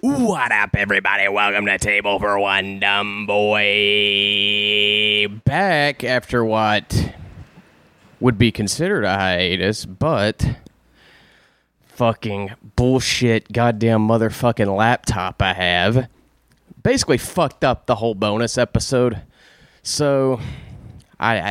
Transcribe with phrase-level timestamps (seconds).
[0.00, 1.28] What up, everybody?
[1.28, 5.28] Welcome to Table for One, dumb boy.
[5.44, 7.14] Back after what
[8.18, 10.56] would be considered a hiatus, but
[11.84, 16.08] fucking bullshit, goddamn motherfucking laptop I have
[16.82, 19.22] basically fucked up the whole bonus episode.
[19.82, 20.40] So
[21.18, 21.50] I, I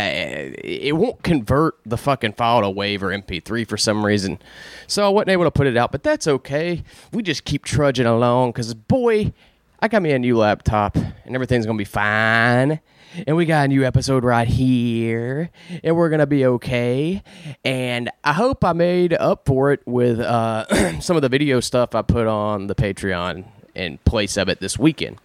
[0.63, 4.39] it won't convert the fucking file to WAV or MP3 for some reason,
[4.87, 5.91] so I wasn't able to put it out.
[5.91, 6.83] But that's okay.
[7.11, 9.33] We just keep trudging along because boy,
[9.79, 12.79] I got me a new laptop and everything's gonna be fine.
[13.27, 15.51] And we got a new episode right here,
[15.83, 17.21] and we're gonna be okay.
[17.63, 21.93] And I hope I made up for it with uh, some of the video stuff
[21.93, 23.45] I put on the Patreon
[23.75, 25.19] in place of it this weekend.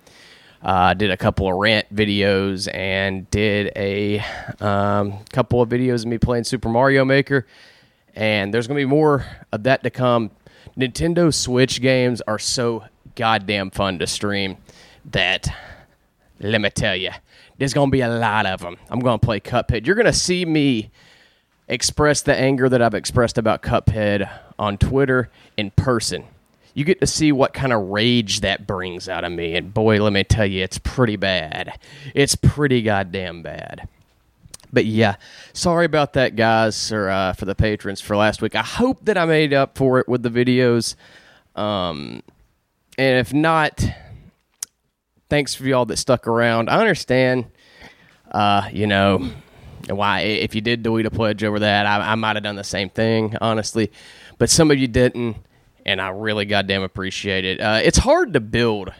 [0.61, 4.19] Uh, did a couple of rant videos and did a
[4.61, 7.47] um, couple of videos of me playing Super Mario Maker.
[8.17, 10.33] And there's going to be more of that to come.
[10.77, 12.85] Nintendo Switch games are so
[13.15, 14.57] goddamn fun to stream
[15.13, 15.49] that,
[16.41, 17.11] let me tell you,
[17.59, 18.77] there's going to be a lot of them.
[18.91, 19.87] I'm going to play Cuphead.
[19.87, 20.91] You're going to see me
[21.69, 24.29] express the anger that I've expressed about Cuphead
[24.59, 26.25] on Twitter in person
[26.79, 29.57] you get to see what kind of rage that brings out of me.
[29.57, 31.77] And boy, let me tell you, it's pretty bad.
[32.15, 33.89] It's pretty goddamn bad.
[34.73, 35.17] But yeah,
[35.53, 38.55] sorry about that, guys, or uh, for the patrons for last week.
[38.55, 40.95] I hope that I made up for it with the videos.
[41.57, 42.23] Um,
[42.97, 43.85] and if not,
[45.29, 46.71] thanks for y'all that stuck around.
[46.71, 47.47] I understand,
[48.31, 49.29] uh, you know,
[49.89, 52.63] why if you did delete a pledge over that, I, I might have done the
[52.63, 53.91] same thing, honestly.
[54.39, 55.39] But some of you didn't
[55.89, 57.61] and I really goddamn appreciate it.
[57.63, 58.93] Uh, it's hard to build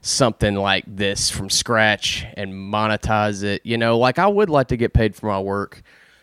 [0.00, 3.60] something like this from scratch and monetize it.
[3.62, 5.82] You know, like I would like to get paid for my work.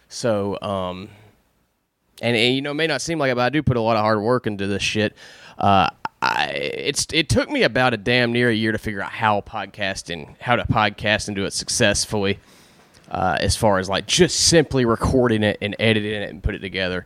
[0.09, 1.09] So, um,
[2.19, 3.81] and, and you know, it may not seem like it, but I do put a
[3.81, 5.15] lot of hard work into this shit.
[5.59, 9.11] Uh, I, it's it took me about a damn near a year to figure out
[9.11, 12.39] how podcasting, how to podcast and do it successfully.
[13.11, 16.59] Uh, as far as like just simply recording it and editing it and put it
[16.59, 17.05] together.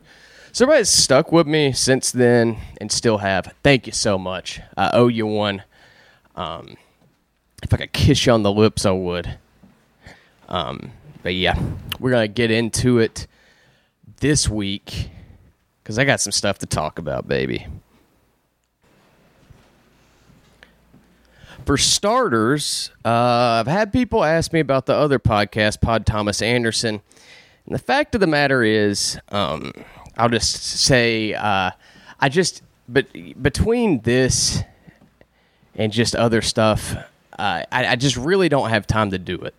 [0.52, 3.54] So everybody's stuck with me since then and still have.
[3.64, 4.60] Thank you so much.
[4.76, 5.64] I owe you one.
[6.36, 6.76] Um,
[7.62, 9.38] if I could kiss you on the lips, I would.
[10.48, 11.62] Um, but yeah,
[12.00, 13.28] we're gonna get into it
[14.20, 15.10] this week
[15.84, 17.68] because I got some stuff to talk about, baby.
[21.66, 23.10] For starters, uh,
[23.60, 27.02] I've had people ask me about the other podcast, Pod Thomas Anderson.
[27.66, 29.74] And the fact of the matter is, um,
[30.20, 31.72] I'll just say uh,
[32.20, 33.08] I just but
[33.42, 34.64] between this
[35.76, 36.96] and just other stuff,
[37.38, 39.56] uh, I, I just really don't have time to do it.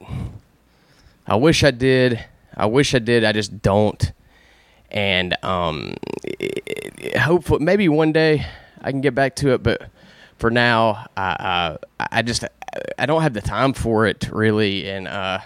[1.27, 2.25] I wish I did.
[2.57, 3.25] I wish I did.
[3.25, 4.13] I just don't.
[4.91, 5.95] And um,
[7.17, 8.45] hopefully, maybe one day
[8.83, 9.63] I can get back to it.
[9.63, 9.89] But
[10.39, 12.45] for now, I, uh, I just
[12.99, 15.39] I don't have the time for it really, and uh,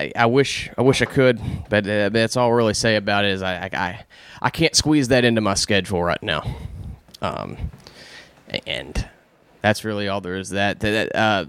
[0.00, 3.24] I, I wish I wish I could, but uh, that's all I really say about
[3.26, 4.04] it is I, I
[4.40, 6.56] I can't squeeze that into my schedule right now,
[7.20, 7.70] um,
[8.66, 9.08] and
[9.60, 10.50] that's really all there is.
[10.50, 11.44] That that uh,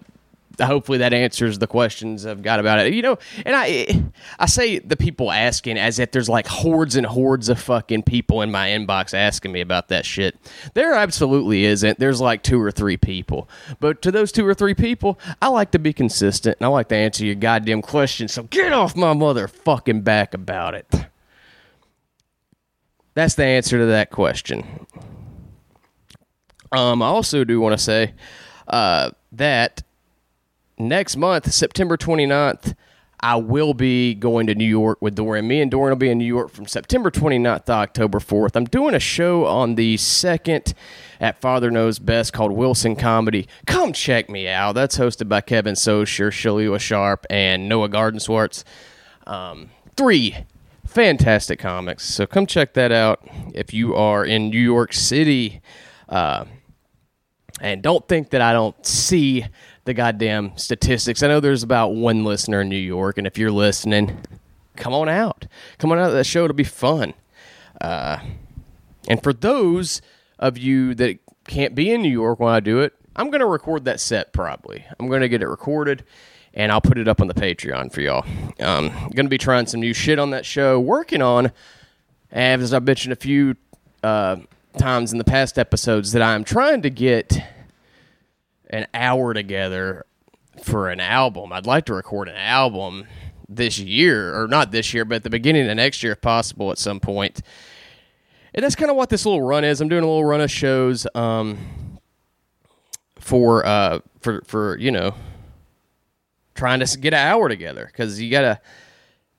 [0.62, 2.94] hopefully that answers the questions I've got about it.
[2.94, 4.04] You know, and I
[4.40, 8.42] I say the people asking as if there's like hordes and hordes of fucking people
[8.42, 10.38] in my inbox asking me about that shit.
[10.74, 12.00] There absolutely isn't.
[12.00, 13.50] There's like two or three people.
[13.80, 16.90] But to those two or three people, I like to be consistent and I like
[16.90, 18.34] to answer your goddamn questions.
[18.34, 20.88] So get off my motherfucking back about it.
[23.14, 24.86] That's the answer to that question.
[26.72, 28.14] Um, I also do want to say
[28.68, 29.84] uh, that
[30.90, 32.76] next month, September 29th,
[33.24, 35.48] I will be going to New York with Dorian.
[35.48, 38.56] Me and Dorian will be in New York from September 29th to October 4th.
[38.56, 40.74] I'm doing a show on the 2nd
[41.20, 43.48] at Father Knows Best called Wilson Comedy.
[43.68, 44.74] Come check me out.
[44.74, 48.64] That's hosted by Kevin Socher, Shalua Sharp, and Noah Gardenswartz.
[49.28, 50.36] Um, three
[50.88, 52.06] fantastic comics.
[52.06, 53.22] So come check that out
[53.54, 55.62] if you are in New York City.
[56.10, 56.46] Uh,
[57.62, 59.46] and don't think that I don't see
[59.86, 61.24] the goddamn statistics.
[61.24, 64.18] I know there's about one listener in New York, and if you're listening,
[64.76, 65.48] come on out.
[65.78, 66.44] Come on out to that show.
[66.44, 67.14] It'll be fun.
[67.80, 68.20] Uh,
[69.08, 70.02] and for those
[70.38, 73.48] of you that can't be in New York when I do it, I'm going to
[73.48, 74.86] record that set probably.
[75.00, 76.04] I'm going to get it recorded
[76.54, 78.26] and I'll put it up on the Patreon for y'all.
[78.60, 81.52] Um, going to be trying some new shit on that show, working on,
[82.32, 83.56] as I've mentioned a few
[84.04, 84.38] uh,
[84.78, 87.42] times in the past episodes, that I'm trying to get
[88.72, 90.06] an hour together
[90.64, 91.54] for an album.
[91.54, 93.06] I'd like to record an album
[93.48, 96.72] this year, or not this year, but at the beginning of next year, if possible,
[96.72, 97.42] at some point.
[98.54, 99.80] And that's kind of what this little run is.
[99.80, 101.06] I'm doing a little run of shows.
[101.16, 101.58] Um,
[103.22, 105.14] for uh for for you know
[106.56, 108.60] trying to get an hour together because you gotta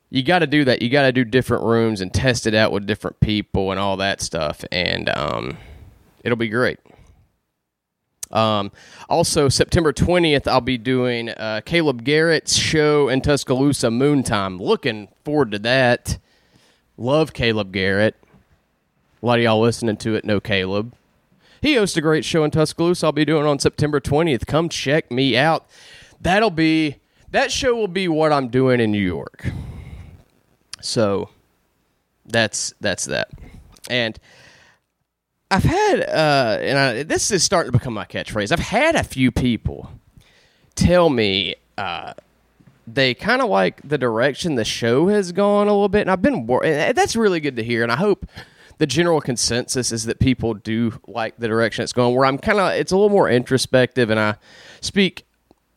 [0.08, 0.82] you gotta do that.
[0.82, 4.20] You gotta do different rooms and test it out with different people and all that
[4.20, 5.56] stuff, and um,
[6.22, 6.78] it'll be great.
[8.32, 8.72] Um,
[9.08, 14.60] also, September 20th, I'll be doing uh, Caleb Garrett's show in Tuscaloosa, Moontime.
[14.60, 16.18] Looking forward to that.
[16.96, 18.16] Love Caleb Garrett.
[19.22, 20.94] A lot of y'all listening to it know Caleb.
[21.60, 23.06] He hosts a great show in Tuscaloosa.
[23.06, 24.46] I'll be doing on September 20th.
[24.46, 25.66] Come check me out.
[26.20, 26.96] That'll be
[27.30, 29.46] that show will be what I'm doing in New York.
[30.80, 31.30] So
[32.26, 33.30] that's that's that.
[33.88, 34.18] And
[35.52, 38.52] I've had, uh, and I, this is starting to become my catchphrase.
[38.52, 39.90] I've had a few people
[40.74, 42.14] tell me uh,
[42.86, 46.22] they kind of like the direction the show has gone a little bit, and I've
[46.22, 46.48] been.
[46.64, 48.24] And that's really good to hear, and I hope
[48.78, 52.14] the general consensus is that people do like the direction it's going.
[52.14, 54.36] Where I'm kind of, it's a little more introspective, and I
[54.80, 55.26] speak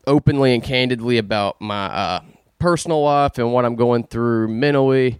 [0.07, 2.19] openly and candidly about my uh,
[2.59, 5.19] personal life and what I'm going through mentally.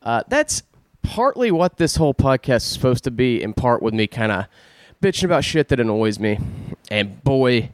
[0.00, 0.62] Uh, that's
[1.06, 4.46] partly what this whole podcast is supposed to be, in part with me kind of
[5.00, 6.38] bitching about shit that annoys me.
[6.90, 7.70] And boy,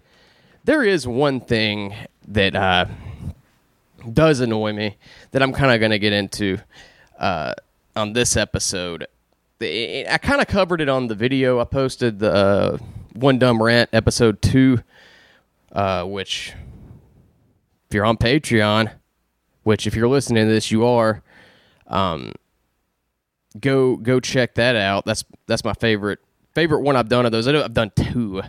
[0.65, 1.95] there is one thing
[2.29, 2.87] that uh,
[4.13, 4.97] does annoy me
[5.31, 6.59] that I'm kind of going to get into
[7.19, 7.55] uh,
[7.97, 9.07] on this episode.
[9.61, 12.79] I kind of covered it on the video I posted, the uh,
[13.15, 14.83] One Dumb Rant episode two,
[15.73, 16.53] uh, which,
[17.89, 18.93] if you're on Patreon,
[19.63, 21.23] which if you're listening to this, you are.
[21.87, 22.33] Um,
[23.61, 25.05] go go check that out.
[25.05, 26.19] That's that's my favorite
[26.55, 27.49] favorite one I've done of those.
[27.49, 28.43] I have done two,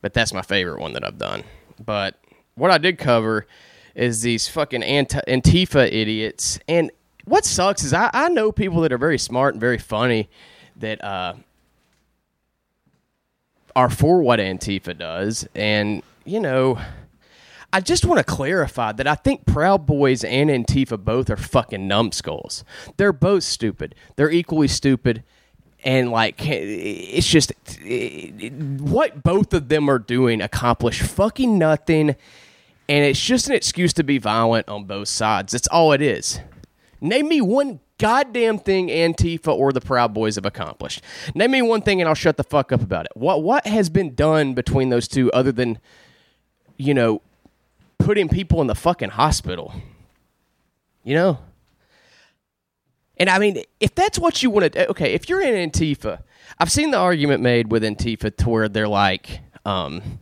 [0.00, 1.44] but that's my favorite one that I've done.
[1.84, 2.18] But
[2.54, 3.46] what I did cover
[3.94, 6.58] is these fucking Antifa idiots.
[6.68, 6.90] And
[7.24, 10.28] what sucks is I, I know people that are very smart and very funny
[10.76, 11.34] that uh,
[13.76, 15.46] are for what Antifa does.
[15.54, 16.78] And, you know,
[17.74, 21.88] I just want to clarify that I think Proud Boys and Antifa both are fucking
[21.88, 22.62] numbskulls.
[22.98, 23.96] They're both stupid.
[24.14, 25.24] They're equally stupid.
[25.82, 27.52] And like, eh, it's just
[27.84, 32.10] eh, what both of them are doing accomplish fucking nothing.
[32.88, 35.50] And it's just an excuse to be violent on both sides.
[35.50, 36.38] That's all it is.
[37.00, 41.02] Name me one goddamn thing Antifa or the Proud Boys have accomplished.
[41.34, 43.16] Name me one thing and I'll shut the fuck up about it.
[43.16, 45.80] What what has been done between those two other than
[46.76, 47.20] you know
[48.04, 49.74] putting people in the fucking hospital.
[51.02, 51.38] You know?
[53.16, 56.22] And I mean, if that's what you want to, okay, if you're in Antifa,
[56.58, 60.18] I've seen the argument made with Antifa to where they're like, um,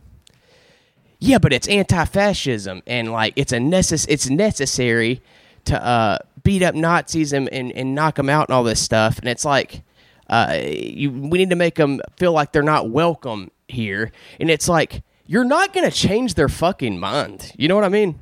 [1.19, 5.21] yeah, but it's anti-fascism and like it's a necess- it's necessary
[5.65, 9.19] to uh, beat up Nazis and, and, and knock them out and all this stuff.
[9.19, 9.81] And it's like,
[10.29, 14.11] uh, you, we need to make them feel like they're not welcome here.
[14.39, 17.53] And it's like, you're not going to change their fucking mind.
[17.57, 18.19] You know what I mean?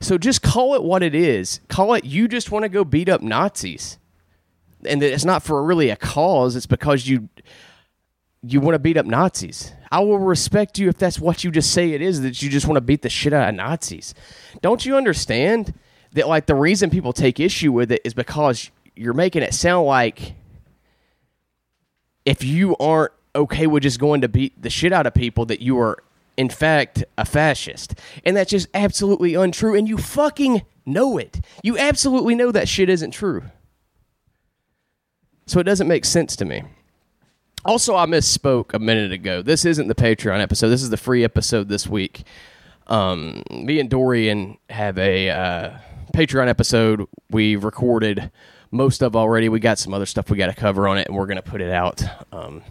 [0.00, 1.60] So just call it what it is.
[1.68, 3.98] Call it you just want to go beat up Nazis.
[4.84, 7.28] And it's not for really a cause, it's because you
[8.44, 9.72] you want to beat up Nazis.
[9.90, 12.66] I will respect you if that's what you just say it is that you just
[12.66, 14.14] want to beat the shit out of Nazis.
[14.62, 15.74] Don't you understand
[16.12, 19.86] that like the reason people take issue with it is because you're making it sound
[19.86, 20.34] like
[22.24, 25.60] if you aren't okay with just going to beat the shit out of people that
[25.60, 25.98] you are
[26.36, 27.94] in fact a fascist.
[28.24, 31.40] And that's just absolutely untrue and you fucking know it.
[31.62, 33.42] You absolutely know that shit isn't true.
[35.46, 36.62] So it doesn't make sense to me.
[37.64, 39.42] Also, I misspoke a minute ago.
[39.42, 40.68] This isn't the Patreon episode.
[40.68, 42.22] This is the free episode this week.
[42.86, 45.78] Um, me and Dorian have a uh,
[46.14, 48.30] Patreon episode we recorded
[48.70, 49.48] most of already.
[49.48, 51.42] We got some other stuff we got to cover on it, and we're going to
[51.42, 52.62] put it out um,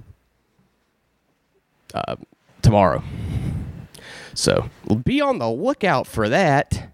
[1.94, 2.16] uh,
[2.62, 3.04] tomorrow.
[4.34, 4.70] So
[5.04, 6.90] be on the lookout for that.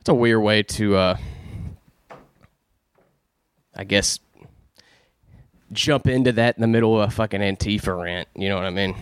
[0.00, 1.16] It's a weird way to, uh,
[3.76, 4.18] I guess,
[5.72, 8.28] jump into that in the middle of a fucking Antifa rant.
[8.34, 8.94] You know what I mean?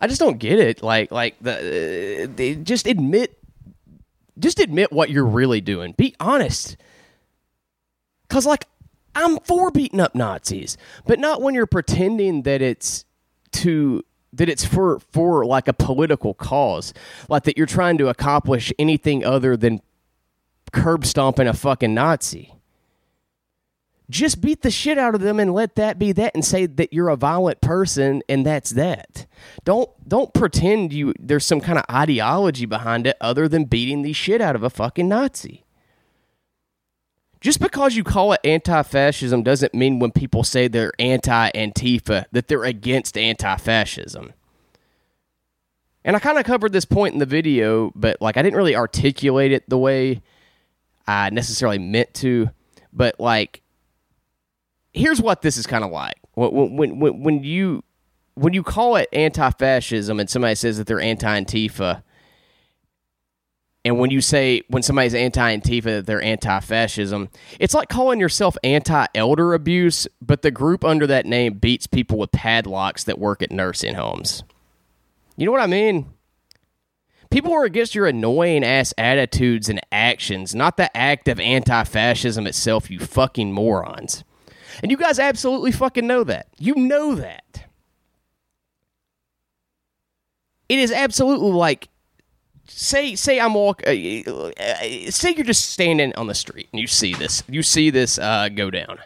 [0.00, 0.82] I just don't get it.
[0.82, 3.38] Like, like the, uh, just admit,
[4.38, 5.94] just admit what you're really doing.
[5.96, 6.76] Be honest.
[8.28, 8.66] Cause like
[9.14, 10.76] I'm for beating up Nazis,
[11.06, 13.04] but not when you're pretending that it's
[13.52, 16.94] to that it's for for like a political cause,
[17.28, 19.80] like that you're trying to accomplish anything other than
[20.72, 22.54] curb stomping a fucking Nazi.
[24.10, 26.92] Just beat the shit out of them and let that be that and say that
[26.92, 29.26] you're a violent person and that's that.
[29.64, 34.12] Don't don't pretend you there's some kind of ideology behind it other than beating the
[34.12, 35.64] shit out of a fucking Nazi
[37.42, 42.64] just because you call it anti-fascism doesn't mean when people say they're anti-Antifa that they're
[42.64, 44.32] against anti-fascism.
[46.04, 48.76] And I kind of covered this point in the video, but like I didn't really
[48.76, 50.22] articulate it the way
[51.06, 52.50] I necessarily meant to.
[52.92, 53.62] But like,
[54.92, 57.82] here's what this is kind of like when, when when when you
[58.34, 62.02] when you call it anti-fascism and somebody says that they're anti-Antifa,
[63.84, 69.54] and when you say when somebody's anti-Antifa that they're anti-fascism, it's like calling yourself anti-elder
[69.54, 73.94] abuse, but the group under that name beats people with padlocks that work at nursing
[73.94, 74.44] homes.
[75.36, 76.12] You know what I mean?
[77.30, 82.46] People are against your annoying ass attitudes and actions, not the act of anti fascism
[82.46, 84.22] itself, you fucking morons.
[84.82, 86.46] And you guys absolutely fucking know that.
[86.58, 87.64] You know that.
[90.68, 91.88] It is absolutely like
[92.74, 96.86] say say I'm walk uh, uh, say you're just standing on the street and you
[96.86, 98.98] see this you see this uh, go down.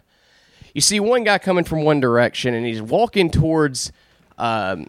[0.75, 3.93] You see one guy coming from one direction and he's walking towards
[4.37, 4.89] um,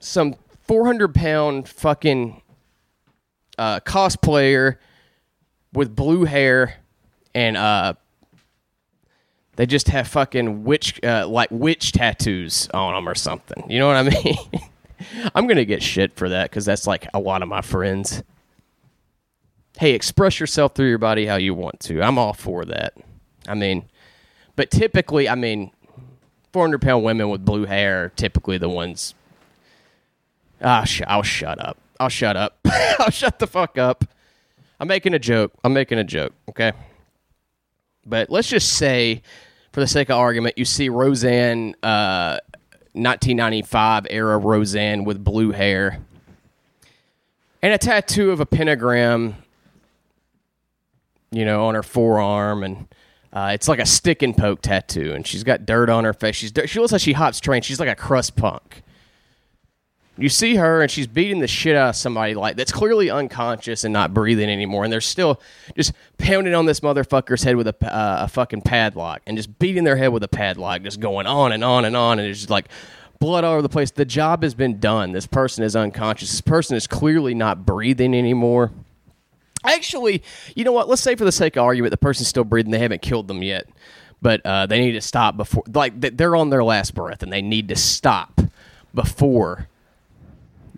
[0.00, 0.36] some
[0.66, 2.42] 400 pound fucking
[3.56, 4.76] uh, cosplayer
[5.72, 6.76] with blue hair
[7.34, 7.94] and uh,
[9.56, 13.64] they just have fucking witch uh, like witch tattoos on them or something.
[13.70, 14.36] You know what I mean?
[15.34, 18.22] I'm gonna get shit for that because that's like a lot of my friends.
[19.78, 22.02] Hey, express yourself through your body how you want to.
[22.02, 22.94] I'm all for that.
[23.46, 23.84] I mean,
[24.56, 25.70] but typically, I mean,
[26.52, 29.14] 400 pound women with blue hair are typically the ones
[30.60, 31.78] Ah, sh- I'll shut up.
[32.00, 32.58] I'll shut up.
[32.98, 34.04] I'll shut the fuck up.
[34.80, 35.52] I'm making a joke.
[35.64, 36.72] I'm making a joke, okay?
[38.04, 39.22] But let's just say,
[39.72, 42.38] for the sake of argument, you see Roseanne, uh,
[43.02, 46.00] 1995 era Roseanne with blue hair
[47.62, 49.36] and a tattoo of a pentagram,
[51.30, 52.88] you know, on her forearm, and
[53.32, 56.36] uh, it's like a stick and poke tattoo, and she's got dirt on her face.
[56.36, 57.62] She's she looks like she hops train.
[57.62, 58.82] She's like a crust punk.
[60.18, 63.84] You see her and she's beating the shit out of somebody like that's clearly unconscious
[63.84, 65.40] and not breathing anymore, and they're still
[65.76, 69.84] just pounding on this motherfucker's head with a, uh, a fucking padlock and just beating
[69.84, 72.50] their head with a padlock, just going on and on and on, and it's just
[72.50, 72.68] like
[73.20, 73.92] blood all over the place.
[73.92, 75.12] The job has been done.
[75.12, 76.30] This person is unconscious.
[76.30, 78.72] This person is clearly not breathing anymore.
[79.64, 80.22] Actually,
[80.56, 80.88] you know what?
[80.88, 82.72] Let's say for the sake of argument, the person's still breathing.
[82.72, 83.68] They haven't killed them yet,
[84.20, 85.62] but uh, they need to stop before.
[85.72, 88.40] Like they're on their last breath, and they need to stop
[88.94, 89.68] before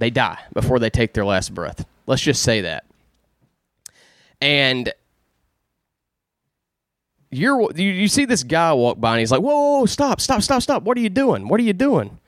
[0.01, 1.87] they die before they take their last breath.
[2.07, 2.85] Let's just say that.
[4.41, 4.93] And
[7.31, 10.43] you're you, you see this guy walk by and he's like, whoa, whoa, stop, stop,
[10.43, 10.83] stop, stop.
[10.83, 11.47] What are you doing?
[11.47, 12.19] What are you doing?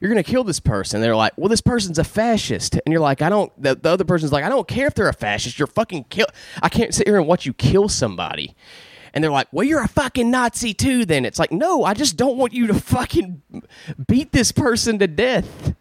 [0.00, 1.00] You're gonna kill this person.
[1.00, 3.50] They're like, well, this person's a fascist, and you're like, I don't.
[3.62, 5.58] The, the other person's like, I don't care if they're a fascist.
[5.58, 6.26] You're fucking kill.
[6.62, 8.54] I can't sit here and watch you kill somebody.
[9.14, 11.06] And they're like, well, you're a fucking Nazi too.
[11.06, 13.40] Then it's like, no, I just don't want you to fucking
[14.08, 15.74] beat this person to death.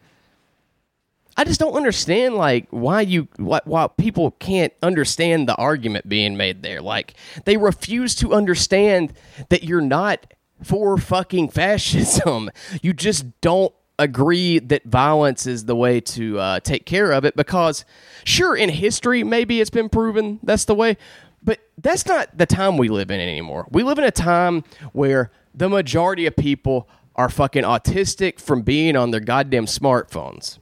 [1.36, 6.38] I just don't understand like why you why, why people can't understand the argument being
[6.38, 6.82] made there.
[6.82, 9.14] Like they refuse to understand
[9.50, 12.50] that you're not for fucking fascism.
[12.82, 17.36] You just don't agree that violence is the way to uh, take care of it
[17.36, 17.86] because
[18.24, 20.98] sure in history maybe it's been proven that's the way
[21.44, 24.64] but that's not the time we live in anymore we live in a time
[24.94, 30.58] where the majority of people are fucking autistic from being on their goddamn smartphones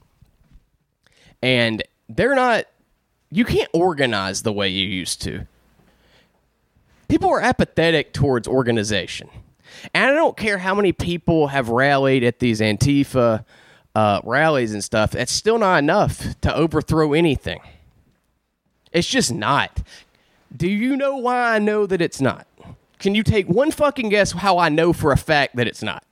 [1.41, 2.65] and they're not
[3.31, 5.47] you can't organize the way you used to.
[7.07, 9.29] People are apathetic towards organization.
[9.93, 13.45] And i don't care how many people have rallied at these antifa
[13.95, 17.59] uh, rallies and stuff that's still not enough to overthrow anything.
[18.91, 19.81] It's just not.
[20.55, 22.47] Do you know why i know that it's not?
[22.99, 26.03] Can you take one fucking guess how i know for a fact that it's not?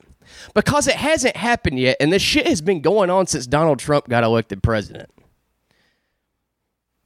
[0.54, 4.08] Because it hasn't happened yet and this shit has been going on since donald trump
[4.08, 5.10] got elected president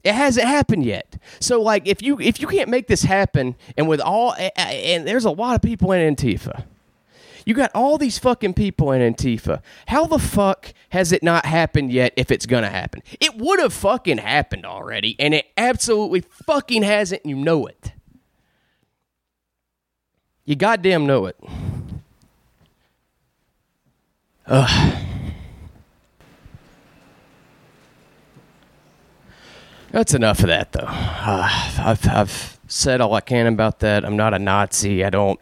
[0.05, 1.17] it hasn't happened yet.
[1.41, 5.25] So like if you if you can't make this happen and with all and there's
[5.25, 6.65] a lot of people in Antifa.
[7.47, 9.61] You got all these fucking people in Antifa.
[9.89, 13.03] How the fuck has it not happened yet if it's gonna happen?
[13.21, 17.93] It would have fucking happened already, and it absolutely fucking hasn't, you know it.
[20.47, 21.37] You goddamn know it.
[24.47, 24.97] Ugh.
[29.95, 30.89] That's enough of that, though.
[30.89, 31.49] Uh,
[31.79, 34.05] I've, I've said all I can about that.
[34.05, 35.05] I'm not a Nazi.
[35.05, 35.39] I don't.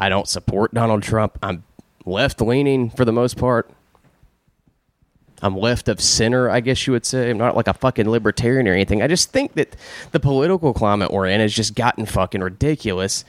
[0.00, 1.38] I don't support Donald Trump.
[1.44, 1.62] I'm
[2.04, 3.70] left leaning for the most part.
[5.42, 7.30] I'm left of center, I guess you would say.
[7.30, 9.00] I'm not like a fucking libertarian or anything.
[9.00, 9.76] I just think that
[10.10, 13.24] the political climate we're in has just gotten fucking ridiculous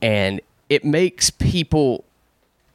[0.00, 0.40] and
[0.70, 2.04] it makes people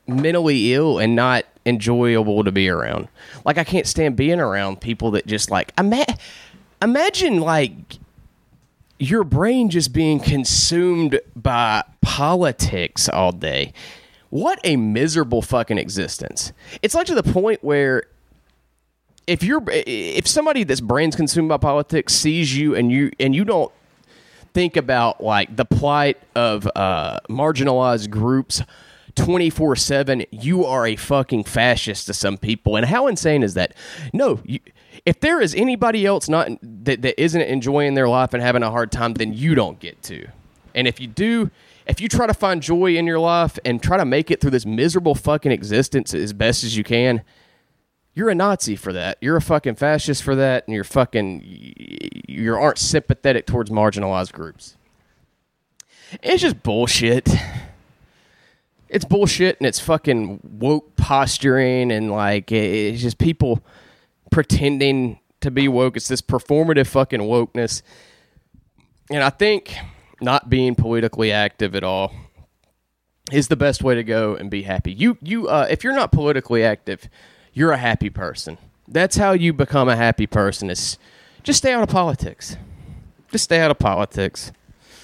[0.05, 3.07] mentally ill and not enjoyable to be around.
[3.43, 6.05] Like I can't stand being around people that just like ima-
[6.81, 7.99] imagine like
[8.99, 13.73] your brain just being consumed by politics all day.
[14.29, 16.51] What a miserable fucking existence.
[16.81, 18.03] It's like to the point where
[19.27, 23.43] if you're if somebody that's brains consumed by politics sees you and you and you
[23.45, 23.71] don't
[24.53, 28.61] think about like the plight of uh, marginalized groups
[29.15, 33.73] 24 7 you are a fucking fascist to some people and how insane is that
[34.13, 34.59] no you,
[35.05, 38.71] if there is anybody else not that, that isn't enjoying their life and having a
[38.71, 40.27] hard time then you don't get to
[40.73, 41.49] and if you do
[41.87, 44.51] if you try to find joy in your life and try to make it through
[44.51, 47.21] this miserable fucking existence as best as you can
[48.15, 49.17] you're a Nazi for that.
[49.19, 51.41] You're a fucking fascist for that, and you're fucking
[52.27, 54.77] you aren't sympathetic towards marginalized groups.
[56.23, 57.29] It's just bullshit.
[58.87, 63.61] It's bullshit, and it's fucking woke posturing, and like it's just people
[64.35, 65.95] pretending to be woke.
[65.95, 67.81] It's this performative fucking wokeness,
[69.09, 69.73] and I think
[70.19, 72.13] not being politically active at all
[73.31, 74.91] is the best way to go and be happy.
[74.91, 77.07] You you uh, if you're not politically active
[77.53, 78.57] you're a happy person.
[78.85, 80.97] That's how you become a happy person is
[81.41, 82.57] just stay out of politics.
[83.31, 84.51] Just stay out of politics.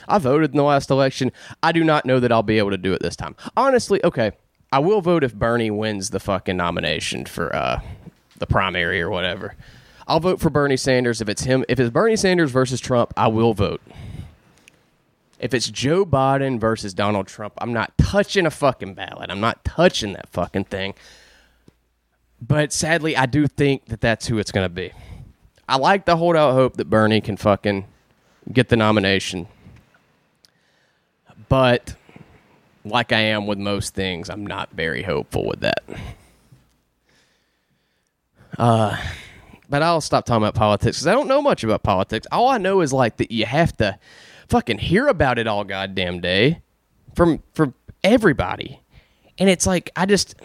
[0.09, 1.31] I voted in the last election.
[1.63, 3.37] I do not know that I'll be able to do it this time.
[3.55, 4.33] Honestly, okay,
[4.73, 7.79] I will vote if Bernie wins the fucking nomination for uh,
[8.41, 9.55] the primary or whatever.
[10.05, 11.63] I'll vote for Bernie Sanders if it's him.
[11.69, 13.81] If it's Bernie Sanders versus Trump, I will vote.
[15.39, 19.31] If it's Joe Biden versus Donald Trump, I'm not touching a fucking ballot.
[19.31, 20.93] I'm not touching that fucking thing.
[22.41, 24.91] But sadly, I do think that that's who it's going to be.
[25.69, 27.85] I like the holdout hope that Bernie can fucking
[28.51, 29.47] get the nomination.
[31.47, 31.95] But
[32.83, 35.83] like I am with most things, I'm not very hopeful with that.
[38.57, 38.97] Uh,
[39.69, 42.27] but I'll stop talking about politics because I don't know much about politics.
[42.31, 43.97] All I know is like that you have to
[44.49, 46.61] fucking hear about it all goddamn day
[47.15, 47.73] from from
[48.03, 48.81] everybody,
[49.37, 50.35] and it's like I just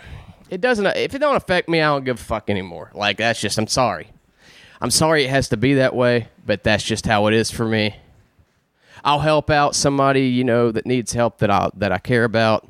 [0.48, 0.86] it doesn't.
[0.86, 2.90] If it don't affect me, I don't give a fuck anymore.
[2.94, 3.58] Like that's just.
[3.58, 4.08] I'm sorry.
[4.80, 7.66] I'm sorry it has to be that way, but that's just how it is for
[7.66, 7.96] me.
[9.04, 12.68] I'll help out somebody you know that needs help that I that I care about.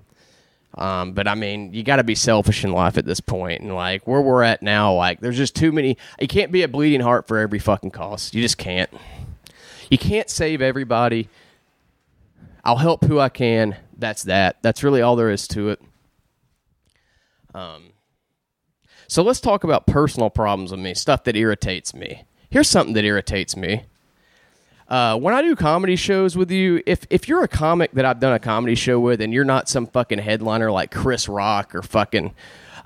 [0.77, 3.75] Um, but I mean, you got to be selfish in life at this point, and
[3.75, 5.97] like where we're at now, like there's just too many.
[6.21, 8.35] You can't be a bleeding heart for every fucking cause.
[8.35, 8.91] You just can't.
[9.91, 11.29] You can't save everybody.
[12.63, 13.77] I'll help who I can.
[13.97, 14.57] That's that.
[14.61, 15.81] That's really all there is to it.
[17.55, 17.93] Um,
[19.09, 22.25] so let's talk about personal problems with me, stuff that irritates me.
[22.51, 23.85] Here's something that irritates me.
[24.89, 28.21] Uh, when I do comedy shows with you, if if you're a comic that I've
[28.21, 31.83] done a comedy show with, and you're not some fucking headliner like Chris Rock or
[31.83, 32.35] fucking,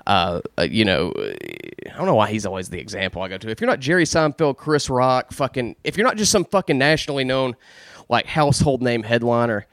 [0.07, 3.49] uh, uh, you know, I don't know why he's always the example I go to.
[3.49, 7.23] If you're not Jerry Seinfeld, Chris Rock, fucking, if you're not just some fucking nationally
[7.23, 7.55] known
[8.09, 9.67] like household name headliner,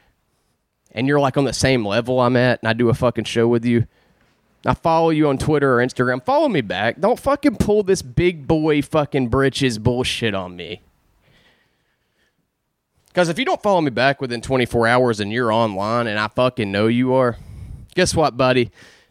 [0.92, 3.48] and you're like on the same level I'm at, and I do a fucking show
[3.48, 3.86] with you,
[4.66, 6.22] I follow you on Twitter or Instagram.
[6.22, 7.00] Follow me back.
[7.00, 10.82] Don't fucking pull this big boy fucking britches bullshit on me.
[13.18, 16.28] Because if you don't follow me back within 24 hours and you're online and I
[16.28, 17.36] fucking know you are,
[17.96, 18.70] guess what, buddy?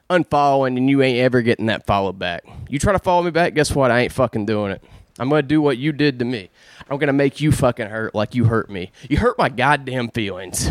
[0.10, 2.46] Unfollowing and you ain't ever getting that follow back.
[2.70, 3.92] You try to follow me back, guess what?
[3.92, 4.82] I ain't fucking doing it.
[5.20, 6.50] I'm going to do what you did to me.
[6.90, 8.94] I'm going to make you fucking hurt like you hurt me.
[9.10, 10.70] You hurt my goddamn feelings.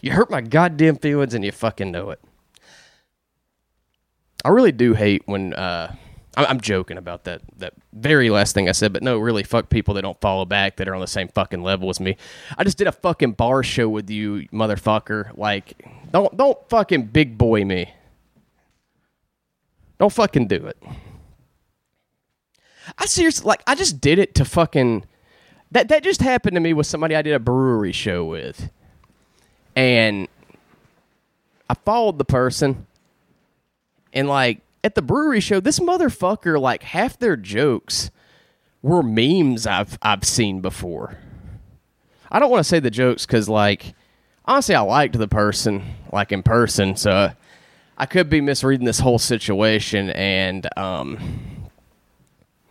[0.00, 2.20] You hurt my goddamn feelings and you fucking know it.
[4.44, 5.96] I really do hate when uh,
[6.36, 9.94] I'm joking about that that very last thing I said, but no, really, fuck people
[9.94, 12.16] that don't follow back that are on the same fucking level as me.
[12.56, 15.36] I just did a fucking bar show with you, motherfucker.
[15.36, 17.92] Like, don't don't fucking big boy me.
[19.98, 20.80] Don't fucking do it.
[22.96, 25.04] I seriously like I just did it to fucking
[25.72, 28.70] that that just happened to me with somebody I did a brewery show with.
[29.74, 30.28] And
[31.68, 32.86] I followed the person
[34.12, 38.10] and like at the brewery show, this motherfucker, like half their jokes
[38.82, 41.18] were memes I've I've seen before.
[42.30, 43.94] I don't want to say the jokes because like
[44.44, 47.32] honestly, I liked the person like in person, so
[47.98, 51.18] I could be misreading this whole situation and um,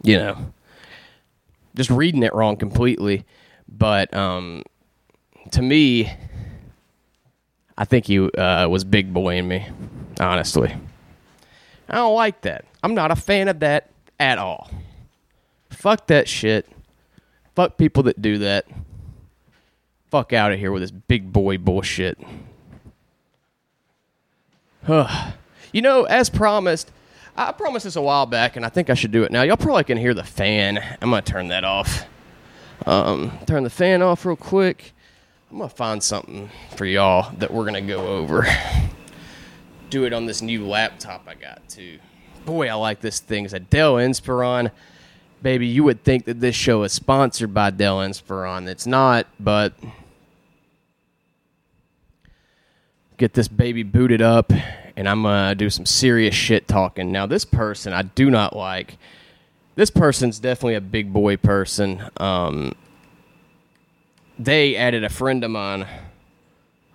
[0.03, 0.53] you know,
[1.75, 3.25] just reading it wrong completely.
[3.67, 4.63] But um,
[5.51, 6.11] to me,
[7.77, 9.67] I think he uh, was big boying me,
[10.19, 10.75] honestly.
[11.89, 12.65] I don't like that.
[12.83, 14.69] I'm not a fan of that at all.
[15.69, 16.67] Fuck that shit.
[17.55, 18.65] Fuck people that do that.
[20.11, 22.17] Fuck out of here with this big boy bullshit.
[24.85, 25.31] Huh.
[25.71, 26.91] You know, as promised,
[27.35, 29.43] I promised this a while back, and I think I should do it now.
[29.43, 30.77] Y'all probably can hear the fan.
[31.01, 32.05] I'm gonna turn that off.
[32.85, 34.93] Um, turn the fan off real quick.
[35.51, 38.47] I'm gonna find something for y'all that we're gonna go over.
[39.89, 41.99] Do it on this new laptop I got too.
[42.45, 43.45] Boy, I like this thing.
[43.45, 44.71] It's a Dell Inspiron.
[45.41, 48.67] Baby, you would think that this show is sponsored by Dell Inspiron.
[48.67, 49.73] It's not, but
[53.17, 54.51] get this baby booted up
[54.99, 57.09] and I'm gonna do some serious shit talking.
[57.09, 58.97] Now, this person I do not like.
[59.75, 62.03] This person's definitely a big boy person.
[62.17, 62.73] Um,
[64.37, 65.87] they added a friend of mine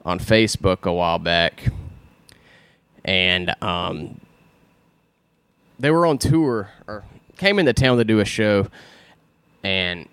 [0.05, 1.69] on Facebook a while back,
[3.05, 4.21] and um,
[5.79, 7.05] they were on tour or
[7.37, 8.69] came into town to do a show,
[9.63, 10.09] and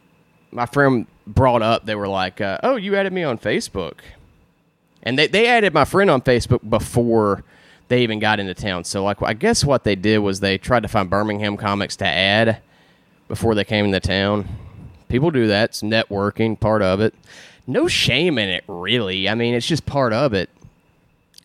[0.52, 4.00] my friend brought up they were like, uh, "Oh, you added me on Facebook,"
[5.04, 7.44] and they they added my friend on Facebook before
[7.88, 8.84] they even got into town.
[8.84, 12.08] So like I guess what they did was they tried to find Birmingham comics to
[12.08, 12.62] add
[13.28, 14.48] before they came into town.
[15.08, 15.72] People do that.
[15.72, 17.14] It's networking, part of it.
[17.68, 19.28] No shame in it, really.
[19.28, 20.50] I mean, it's just part of it.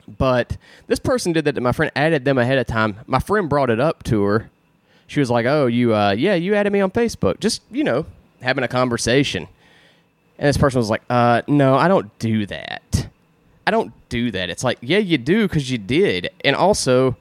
[0.06, 2.98] But this person did that to my friend, added them ahead of time.
[3.06, 4.50] My friend brought it up to her.
[5.06, 8.06] She was like, "Oh, you, uh, yeah, you added me on Facebook." Just you know,
[8.42, 9.48] having a conversation.
[10.38, 13.08] And this person was like, "Uh, no, I don't do that."
[13.66, 14.48] I don't do that.
[14.48, 16.30] It's like, yeah, you do because you did.
[16.44, 17.16] And also,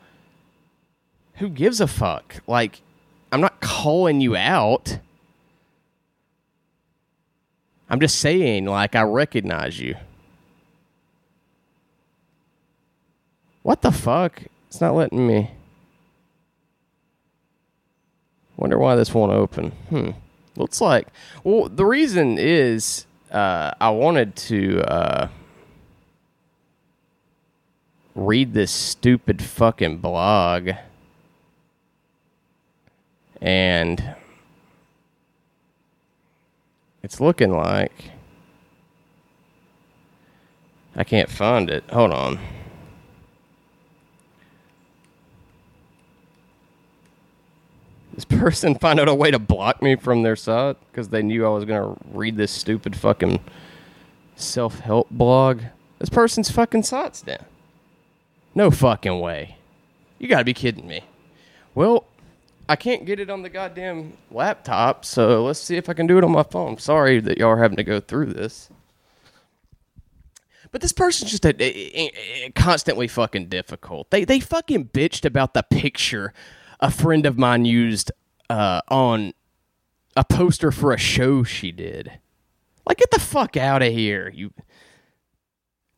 [1.35, 2.35] who gives a fuck?
[2.45, 2.81] Like,
[3.31, 4.99] I'm not calling you out.
[7.89, 9.95] I'm just saying, like, I recognize you.
[13.65, 14.43] What the fuck?
[14.67, 15.49] It's not letting me.
[18.57, 19.71] Wonder why this won't open.
[19.89, 20.11] Hmm.
[20.55, 21.07] Looks like.
[21.43, 24.81] Well, the reason is uh, I wanted to.
[24.81, 25.27] Uh,
[28.13, 30.69] read this stupid fucking blog
[33.41, 34.15] and
[37.03, 38.11] it's looking like
[40.95, 41.83] I can't find it.
[41.89, 42.39] Hold on.
[48.15, 51.45] This person find out a way to block me from their site because they knew
[51.45, 53.41] I was to read this stupid fucking
[54.35, 55.61] self help blog.
[55.99, 57.45] This person's fucking site's down.
[58.53, 59.57] No fucking way.
[60.17, 61.03] You gotta be kidding me.
[61.73, 62.05] Well,
[62.67, 66.17] I can't get it on the goddamn laptop, so let's see if I can do
[66.17, 66.77] it on my phone.
[66.77, 68.69] Sorry that y'all are having to go through this.
[70.71, 72.11] But this person's just a, a,
[72.45, 74.09] a, constantly fucking difficult.
[74.09, 76.33] They they fucking bitched about the picture
[76.79, 78.11] a friend of mine used
[78.49, 79.33] uh, on
[80.15, 82.11] a poster for a show she did.
[82.87, 84.51] Like, get the fuck out of here, you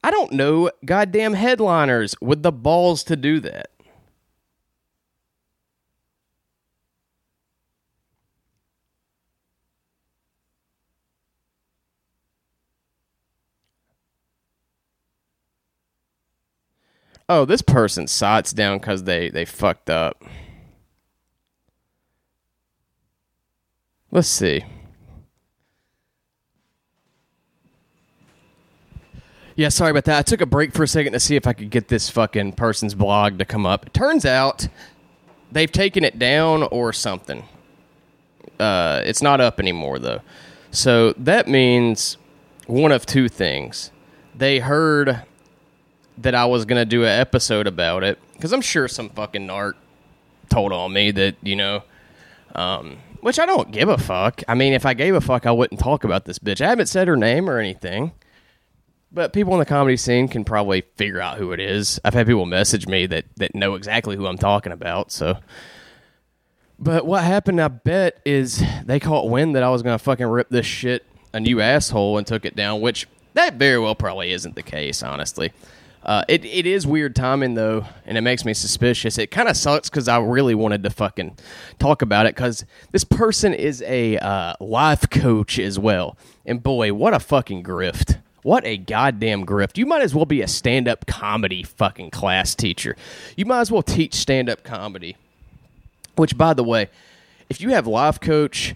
[0.03, 3.71] I don't know goddamn headliners with the balls to do that.
[17.29, 20.23] Oh, this person site's down because they, they fucked up.
[24.11, 24.63] Let's see.
[29.55, 30.19] Yeah, sorry about that.
[30.19, 32.53] I took a break for a second to see if I could get this fucking
[32.53, 33.91] person's blog to come up.
[33.91, 34.67] Turns out
[35.51, 37.43] they've taken it down or something.
[38.59, 40.21] Uh, it's not up anymore though.
[40.69, 42.17] So that means
[42.67, 43.91] one of two things.
[44.35, 45.23] They heard
[46.19, 49.47] that I was going to do an episode about it because I'm sure some fucking
[49.47, 49.73] narc
[50.49, 51.83] told on me that, you know,
[52.53, 54.43] um, which I don't give a fuck.
[54.47, 56.61] I mean, if I gave a fuck, I wouldn't talk about this bitch.
[56.61, 58.13] I haven't said her name or anything.
[59.11, 61.99] But people in the comedy scene can probably figure out who it is.
[62.03, 65.11] I've had people message me that, that know exactly who I'm talking about.
[65.11, 65.37] So,
[66.77, 70.27] but what happened, I bet, is they caught wind that I was going to fucking
[70.27, 74.31] rip this shit a new asshole and took it down, which that very well probably
[74.31, 75.53] isn't the case, honestly.
[76.07, 79.17] Uh, it it is weird timing though, and it makes me suspicious.
[79.17, 81.37] It kind of sucks because I really wanted to fucking
[81.79, 86.93] talk about it because this person is a uh, life coach as well, and boy,
[86.93, 88.19] what a fucking grift!
[88.43, 89.77] What a goddamn grift.
[89.77, 92.95] You might as well be a stand up comedy fucking class teacher.
[93.35, 95.17] You might as well teach stand up comedy.
[96.15, 96.89] Which, by the way,
[97.49, 98.73] if you have life coach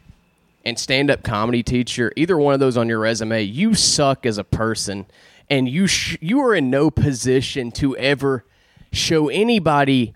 [0.65, 4.37] and stand up comedy teacher, either one of those on your resume, you suck as
[4.37, 5.05] a person
[5.51, 8.45] and you sh- you are in no position to ever
[8.93, 10.15] show anybody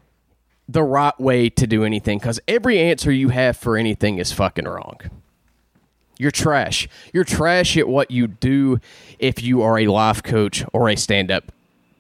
[0.68, 4.66] the right way to do anything because every answer you have for anything is fucking
[4.66, 4.98] wrong.
[6.18, 6.88] You're trash.
[7.14, 8.80] You're trash at what you do
[9.20, 11.52] if you are a life coach or a stand up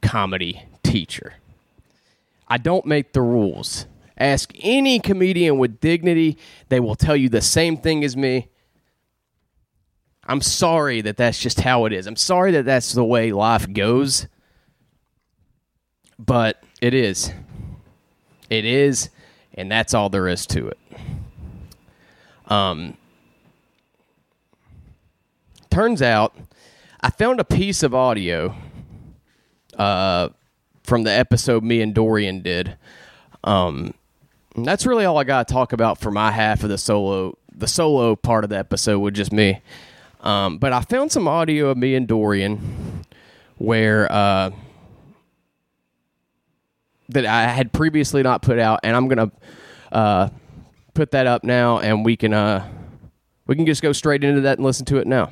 [0.02, 1.34] comedy teacher.
[2.48, 3.86] I don't make the rules.
[4.18, 6.38] Ask any comedian with dignity,
[6.70, 8.48] they will tell you the same thing as me.
[10.26, 12.08] I'm sorry that that's just how it is.
[12.08, 14.28] I'm sorry that that's the way life goes.
[16.18, 17.32] But it is.
[18.50, 19.10] It is,
[19.54, 20.78] and that's all there is to it.
[22.48, 22.98] Um
[25.72, 26.36] turns out
[27.02, 28.56] I found a piece of audio
[29.78, 30.30] uh
[30.84, 32.78] from the episode me and Dorian did.
[33.44, 33.94] Um
[34.56, 37.68] that's really all I got to talk about for my half of the solo the
[37.68, 39.62] solo part of the episode with just me.
[40.26, 43.06] Um, but I found some audio of me and Dorian
[43.58, 44.50] where uh,
[47.10, 49.32] that I had previously not put out, and I'm gonna
[49.92, 50.30] uh,
[50.96, 52.68] put that up now, and we can uh,
[53.46, 55.30] we can just go straight into that and listen to it now.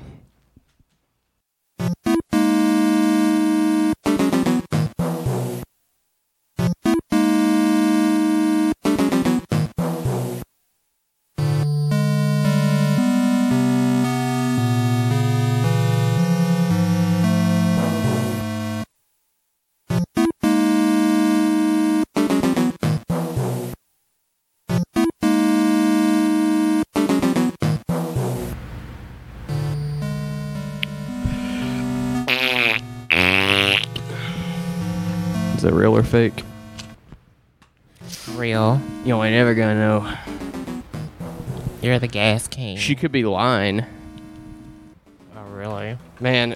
[39.03, 40.17] You ain't never gonna know.
[41.81, 42.77] You're the gas king.
[42.77, 43.85] She could be lying.
[45.35, 45.97] oh, really?
[46.21, 46.55] Man,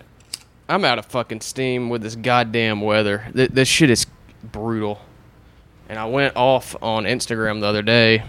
[0.69, 3.25] I'm out of fucking steam with this goddamn weather.
[3.35, 4.05] Th- this shit is
[4.43, 5.01] brutal.
[5.89, 8.23] And I went off on Instagram the other day.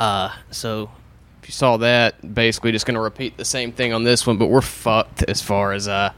[0.00, 0.90] Uh, so
[1.40, 4.46] if you saw that, basically just gonna repeat the same thing on this one, but
[4.46, 6.12] we're fucked as far as uh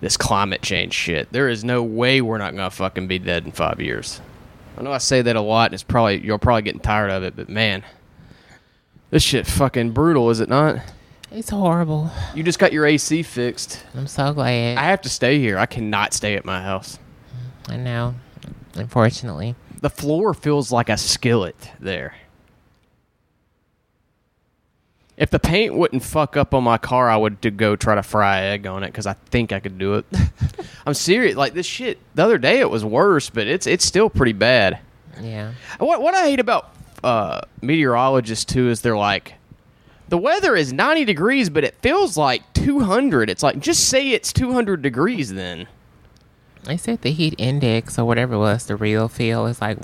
[0.00, 1.30] this climate change shit.
[1.32, 4.20] There is no way we're not gonna fucking be dead in five years.
[4.78, 7.24] I know I say that a lot, and it's probably you're probably getting tired of
[7.24, 7.82] it, but man,
[9.10, 10.76] this shit fucking brutal, is it not?
[11.32, 12.12] It's horrible.
[12.32, 13.84] You just got your AC fixed.
[13.94, 14.78] I'm so glad.
[14.78, 15.58] I have to stay here.
[15.58, 16.98] I cannot stay at my house.
[17.68, 18.14] I know.
[18.74, 19.56] Unfortunately.
[19.80, 22.14] The floor feels like a skillet there.
[25.18, 28.04] If the paint wouldn't fuck up on my car, I would to go try to
[28.04, 30.06] fry egg on it because I think I could do it.
[30.86, 31.34] I'm serious.
[31.36, 31.98] Like this shit.
[32.14, 34.78] The other day it was worse, but it's it's still pretty bad.
[35.20, 35.54] Yeah.
[35.80, 39.34] What what I hate about uh, meteorologists too is they're like,
[40.08, 43.28] the weather is 90 degrees, but it feels like 200.
[43.28, 45.66] It's like just say it's 200 degrees then.
[46.62, 49.82] They said the heat index or whatever it was, the real feel is like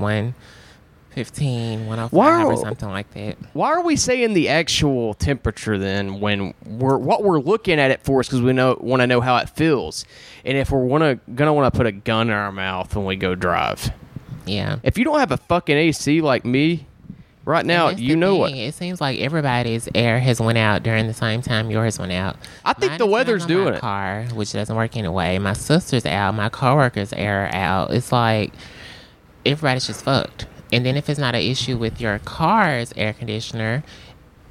[1.16, 2.46] 115, 105 Wow.
[2.50, 3.36] or something like that.
[3.52, 8.02] Why are we saying the actual temperature then when we're what we're looking at it
[8.02, 10.04] for is because we know want to know how it feels,
[10.44, 13.16] and if we're wanna gonna want to put a gun in our mouth when we
[13.16, 13.90] go drive.
[14.46, 14.76] Yeah.
[14.82, 16.86] If you don't have a fucking AC like me
[17.44, 18.52] right now, you know what?
[18.52, 22.36] It seems like everybody's air has went out during the same time yours went out.
[22.64, 23.80] I think Mine the weather's doing my it.
[23.80, 25.38] Car, which doesn't work anyway.
[25.38, 26.34] My sister's out.
[26.34, 27.92] My coworkers' air out.
[27.92, 28.52] It's like
[29.46, 30.46] everybody's just fucked.
[30.74, 33.84] And then if it's not an issue with your car's air conditioner,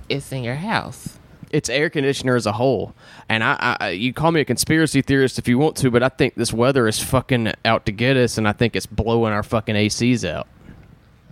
[0.07, 1.17] it's in your house.
[1.49, 2.95] It's air conditioner as a whole,
[3.29, 6.09] and I, I you call me a conspiracy theorist if you want to, but I
[6.09, 9.43] think this weather is fucking out to get us, and I think it's blowing our
[9.43, 10.47] fucking ACs out.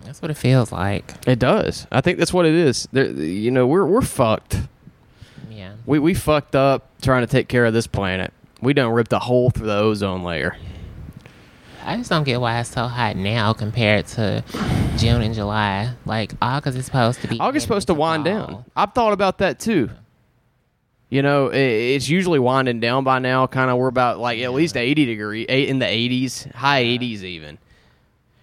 [0.04, 1.14] That's what it feels like.
[1.26, 1.86] It does.
[1.90, 2.86] I think that's what it is.
[2.92, 4.60] There, you know, we're we're fucked.
[5.50, 5.72] Yeah.
[5.86, 8.32] We we fucked up trying to take care of this planet.
[8.60, 10.56] We done ripped a hole through the ozone layer.
[11.84, 14.44] I just don't get why it's so hot now compared to
[14.96, 15.92] June and July.
[16.06, 17.38] Like August is supposed to be.
[17.40, 18.34] August supposed to into wind fall.
[18.34, 18.64] down.
[18.76, 19.90] I've thought about that too.
[21.10, 23.46] You know, it's usually winding down by now.
[23.46, 27.24] Kind of, we're about like at least eighty degree, eight in the eighties, high eighties
[27.24, 27.58] even.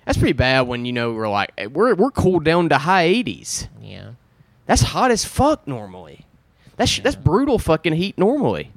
[0.05, 3.67] That's pretty bad when you know we're like we're we're cooled down to high eighties.
[3.81, 4.11] Yeah.
[4.65, 6.25] That's hot as fuck normally.
[6.77, 8.71] That's that's brutal fucking heat normally.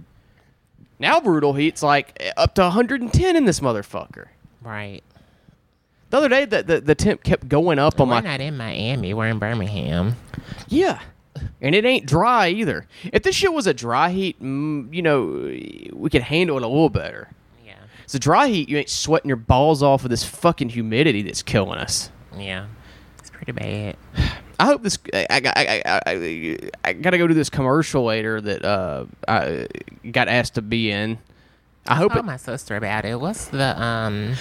[0.98, 4.28] Now brutal heat's like eh, up to 110 in this motherfucker.
[4.62, 5.02] Right.
[6.10, 8.56] The other day, the, the, the temp kept going up on We're my not in
[8.56, 9.14] Miami.
[9.14, 10.14] We're in Birmingham.
[10.68, 11.00] yeah,
[11.62, 12.86] and it ain't dry either.
[13.12, 15.28] If this shit was a dry heat, mm, you know,
[15.94, 17.28] we could handle it a little better.
[17.64, 17.76] Yeah.
[18.04, 18.68] It's a dry heat.
[18.68, 22.10] You ain't sweating your balls off with this fucking humidity that's killing us.
[22.36, 22.66] Yeah.
[23.18, 23.96] It's pretty bad.
[24.60, 24.98] I hope this.
[25.14, 29.06] I, I, I, I, I, I got to go to this commercial later that uh,
[29.26, 29.66] I
[30.10, 31.18] got asked to be in.
[31.86, 33.20] I hope I it, my sister about it.
[33.20, 34.36] What's the um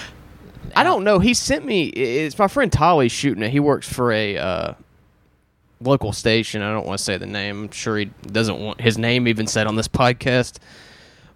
[0.76, 1.20] I don't know.
[1.20, 1.86] He sent me.
[1.88, 3.50] It's my friend Tolly shooting it.
[3.50, 4.74] He works for a uh,
[5.82, 6.62] local station.
[6.62, 7.64] I don't want to say the name.
[7.64, 10.60] I'm sure he doesn't want his name even said on this podcast.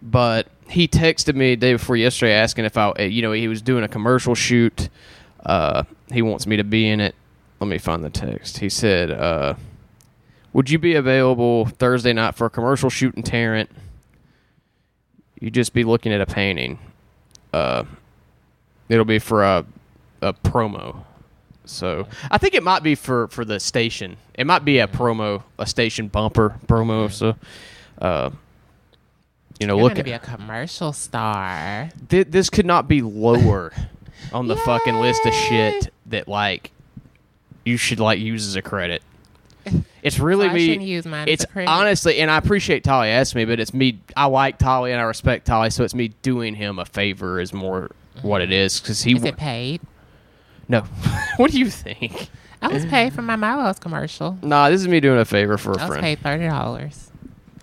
[0.02, 3.62] But he texted me the day before yesterday asking if I, you know, he was
[3.62, 4.90] doing a commercial shoot.
[5.46, 7.16] Uh, he wants me to be in it.
[7.60, 8.60] Let me find the text.
[8.60, 9.56] He said, uh,
[10.54, 13.70] "Would you be available Thursday night for a commercial shoot in Tarrant?
[15.46, 16.80] You just be looking at a painting.
[17.54, 17.84] Uh,
[18.90, 19.64] it'll be for a
[20.20, 21.04] a promo.
[21.66, 24.18] So I think it might be for for the station.
[24.34, 27.12] It might be a promo, a station bumper promo.
[27.12, 27.36] So,
[28.00, 28.32] uh,
[29.60, 31.92] you know, You're look at be a commercial star.
[32.10, 33.72] Thi- this could not be lower
[34.34, 36.72] on the fucking list of shit that like
[37.66, 39.04] you should like use as a credit.
[40.04, 40.86] It's really So me.
[40.86, 44.00] use mine it's honestly, and I appreciate Tolly asked me, but it's me.
[44.16, 47.54] I like Tolly and I respect Tolly, so it's me doing him a favor is
[47.54, 47.90] more
[48.22, 49.16] what it is because he.
[49.16, 49.82] Is it paid?
[50.68, 50.82] no,
[51.38, 52.30] what do you think?
[52.62, 54.38] I was paid for my Milo's commercial.
[54.44, 56.04] Nah, this is me doing a favor for a I was friend.
[56.04, 57.12] paid thirty dollars.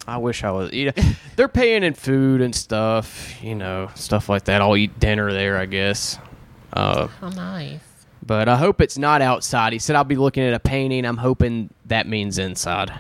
[0.09, 0.73] I wish I was.
[0.73, 1.03] You know,
[1.37, 4.61] they're paying in food and stuff, you know, stuff like that.
[4.61, 6.19] I'll eat dinner there, I guess.
[6.73, 7.81] Uh, Oh, nice.
[8.25, 9.73] But I hope it's not outside.
[9.73, 11.05] He said I'll be looking at a painting.
[11.05, 12.91] I'm hoping that means inside.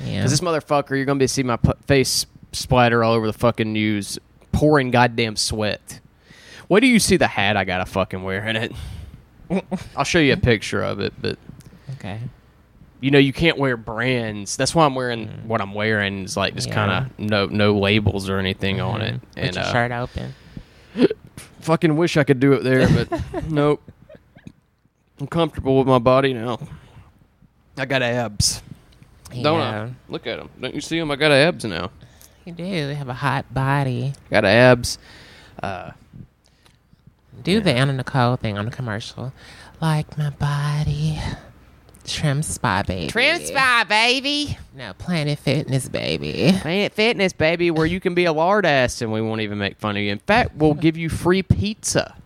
[0.00, 0.18] Yeah.
[0.18, 3.72] Because this motherfucker, you're gonna be see my pu- face splatter all over the fucking
[3.72, 4.18] news,
[4.52, 6.00] pouring goddamn sweat.
[6.68, 8.72] Wait do you see the hat I gotta fucking wear in it?
[9.96, 11.38] I'll show you a picture of it, but
[11.94, 12.18] okay.
[13.00, 14.56] you know you can't wear brands.
[14.56, 16.24] That's why I'm wearing what I'm wearing.
[16.24, 16.74] Is like just Yeah.
[16.74, 19.14] kind of no no labels or anything on it.
[19.14, 19.20] Mhm.
[19.20, 20.34] With And your uh, shirt open.
[21.60, 23.82] fucking wish I could do it there, but nope.
[25.20, 26.58] I'm comfortable with my body now.
[27.76, 28.62] I got abs,
[29.30, 29.82] don't yeah.
[29.84, 29.90] I?
[30.08, 30.50] Look at them.
[30.60, 31.10] Don't you see them?
[31.10, 31.90] I got abs now.
[32.44, 34.12] You do They have a hot body.
[34.30, 34.98] Got abs.
[35.62, 35.92] Uh,
[37.42, 39.32] Do the Anna Nicole thing on the commercial.
[39.80, 41.20] Like my body.
[42.04, 43.06] Trim Spa Baby.
[43.08, 44.58] Trim spy, baby.
[44.74, 46.52] No, Planet Fitness Baby.
[46.60, 49.78] Planet Fitness, baby, where you can be a lard ass and we won't even make
[49.78, 50.10] fun of you.
[50.10, 52.16] In fact, we'll give you free pizza.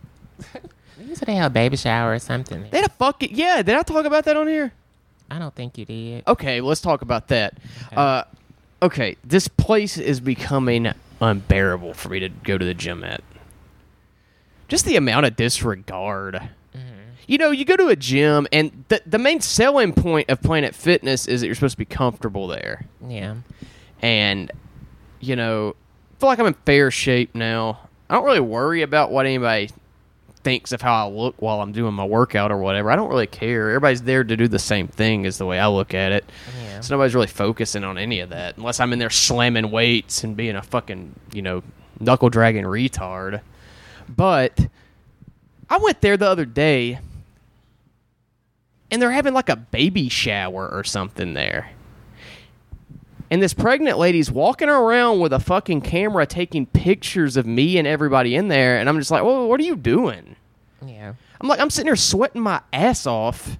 [1.07, 2.67] These they had a baby shower or something.
[2.69, 3.61] They had a fucking yeah.
[3.61, 4.73] Did I talk about that on here?
[5.31, 6.23] I don't think you did.
[6.27, 7.57] Okay, let's talk about that.
[7.95, 8.23] Uh,
[8.81, 10.91] okay, this place is becoming
[11.21, 13.21] unbearable for me to go to the gym at.
[14.67, 16.49] Just the amount of disregard.
[17.27, 20.73] You know, you go to a gym, and the the main selling point of Planet
[20.73, 22.85] Fitness is that you're supposed to be comfortable there.
[23.05, 23.35] Yeah.
[24.01, 24.51] And
[25.19, 25.75] you know,
[26.15, 27.79] I feel like I'm in fair shape now.
[28.09, 29.71] I don't really worry about what anybody
[30.47, 32.89] thinks of how I look while I'm doing my workout or whatever.
[32.89, 33.67] I don't really care.
[33.67, 36.23] Everybody's there to do the same thing, is the way I look at it.
[36.63, 36.79] Yeah.
[36.79, 40.37] So nobody's really focusing on any of that unless I'm in there slamming weights and
[40.37, 41.63] being a fucking, you know,
[41.99, 43.41] knuckle dragging retard.
[44.07, 44.69] But
[45.69, 46.99] I went there the other day
[48.89, 51.71] and they're having like a baby shower or something there.
[53.29, 57.85] And this pregnant lady's walking around with a fucking camera taking pictures of me and
[57.85, 58.79] everybody in there.
[58.79, 60.36] And I'm just like, well, what are you doing?
[60.85, 61.13] Yeah.
[61.39, 63.57] I'm like, I'm sitting here sweating my ass off,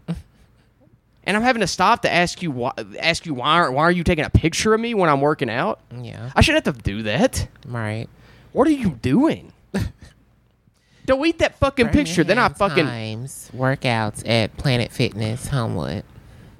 [1.24, 2.72] and I'm having to stop to ask you why.
[3.00, 3.56] Ask you why?
[3.56, 5.80] Are, why are you taking a picture of me when I'm working out?
[5.96, 6.32] Yeah.
[6.36, 7.48] I shouldn't have to do that.
[7.66, 8.08] Right.
[8.52, 9.54] What are you doing?
[11.06, 12.24] Delete that fucking picture.
[12.24, 12.86] Then I fucking.
[12.86, 16.04] Times workouts at Planet Fitness Homewood.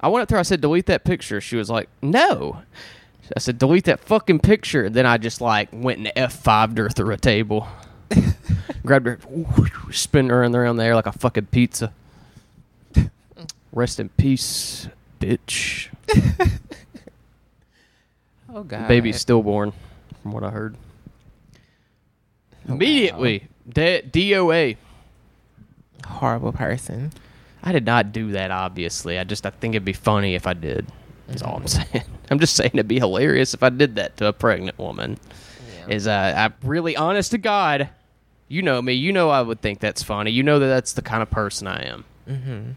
[0.00, 0.38] I went up to her.
[0.38, 1.40] I said, delete that picture.
[1.40, 2.62] She was like, no.
[3.36, 4.88] I said, delete that fucking picture.
[4.88, 7.68] Then I just like went and F 5'd her through a table.
[8.86, 9.18] Grabbed her,
[9.90, 11.92] spin her in around there like a fucking pizza.
[13.72, 14.88] Rest in peace,
[15.20, 15.88] bitch.
[18.50, 18.88] Oh God.
[18.88, 19.72] Baby's stillborn,
[20.22, 20.74] from what I heard.
[22.66, 24.76] Immediately, D- DOA.
[26.04, 27.12] horrible person.
[27.62, 29.18] I did not do that, obviously.
[29.18, 30.86] I just I think it'd be funny if I did.
[31.26, 32.04] That's all I'm saying.
[32.30, 35.18] I'm just saying it'd be hilarious if I did that to a pregnant woman.
[35.88, 37.88] Is uh, I really honest to God,
[38.48, 38.94] you know me.
[38.94, 40.30] You know I would think that's funny.
[40.30, 42.04] You know that that's the kind of person I am.
[42.28, 42.70] Mm-hmm.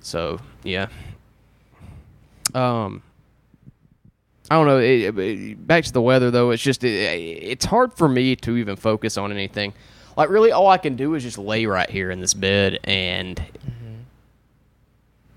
[0.00, 0.86] So yeah.
[2.54, 3.02] Um.
[4.50, 4.78] I don't know.
[4.78, 6.50] It, it- back to the weather though.
[6.50, 9.74] It's just it, it's hard for me to even focus on anything.
[10.16, 13.40] Like really, all I can do is just lay right here in this bed and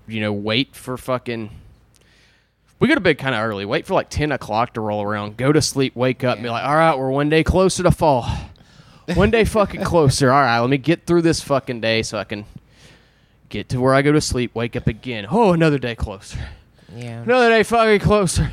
[0.08, 1.50] you know wait for fucking.
[2.80, 3.64] We go to bed kind of early.
[3.64, 5.36] Wait for like ten o'clock to roll around.
[5.36, 5.94] Go to sleep.
[5.94, 6.34] Wake up.
[6.36, 8.26] And be like, all right, we're one day closer to fall.
[9.14, 10.32] One day fucking closer.
[10.32, 12.46] All right, let me get through this fucking day so I can
[13.50, 14.54] get to where I go to sleep.
[14.54, 15.26] Wake up again.
[15.30, 16.38] Oh, another day closer.
[16.94, 17.22] Yeah.
[17.22, 18.52] Another day fucking closer.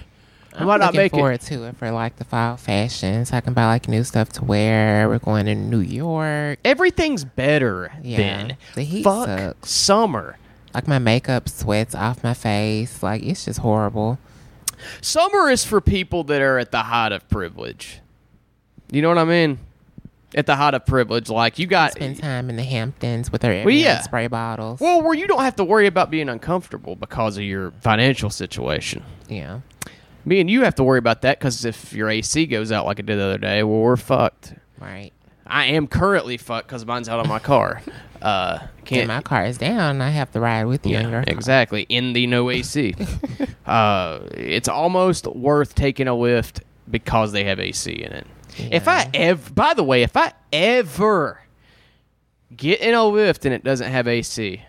[0.54, 1.16] I'm might not looking make it.
[1.16, 4.30] forward to it for like the fall fashion, so I can buy like new stuff
[4.34, 5.08] to wear.
[5.08, 6.60] We're going to New York.
[6.66, 9.72] Everything's better Yeah, than the heat fuck sucks.
[9.72, 10.38] summer.
[10.74, 13.02] Like my makeup sweats off my face.
[13.02, 14.20] Like it's just horrible.
[15.00, 18.00] Summer is for people that are at the height of privilege.
[18.92, 19.60] You know what I mean?
[20.34, 23.52] At the height of privilege, like you got Spend time in the Hamptons with our
[23.52, 24.02] Well, yeah.
[24.02, 24.80] spray bottles.
[24.80, 29.04] well, where you don't have to worry about being uncomfortable because of your financial situation.
[29.28, 29.60] yeah.
[30.24, 33.00] Me and you have to worry about that because if your AC goes out like
[33.00, 34.54] it did the other day, well, we're fucked.
[34.80, 35.12] Right.
[35.48, 37.82] I am currently fucked because mine's out on my car.
[38.22, 41.88] Uh, can't my car is down, I have to ride with you Yeah, exactly.
[41.90, 42.94] In the no AC.
[43.66, 46.62] uh, it's almost worth taking a Lyft
[46.92, 48.28] because they have AC in it.
[48.58, 51.42] If I ever, by the way, if I ever
[52.56, 54.62] get in a Lyft and it doesn't have AC,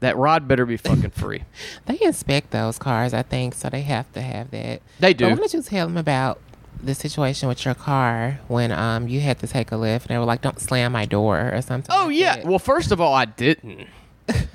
[0.00, 1.44] that rod better be fucking free.
[1.86, 4.80] They inspect those cars, I think, so they have to have that.
[4.98, 5.28] They But do.
[5.28, 6.40] why don't you tell them about
[6.82, 10.18] the situation with your car when um you had to take a Lyft and they
[10.18, 11.94] were like, "Don't slam my door" or something.
[11.94, 12.36] Oh like yeah.
[12.36, 12.46] that.
[12.46, 13.86] Well, first of all, I didn't.
[14.28, 14.48] and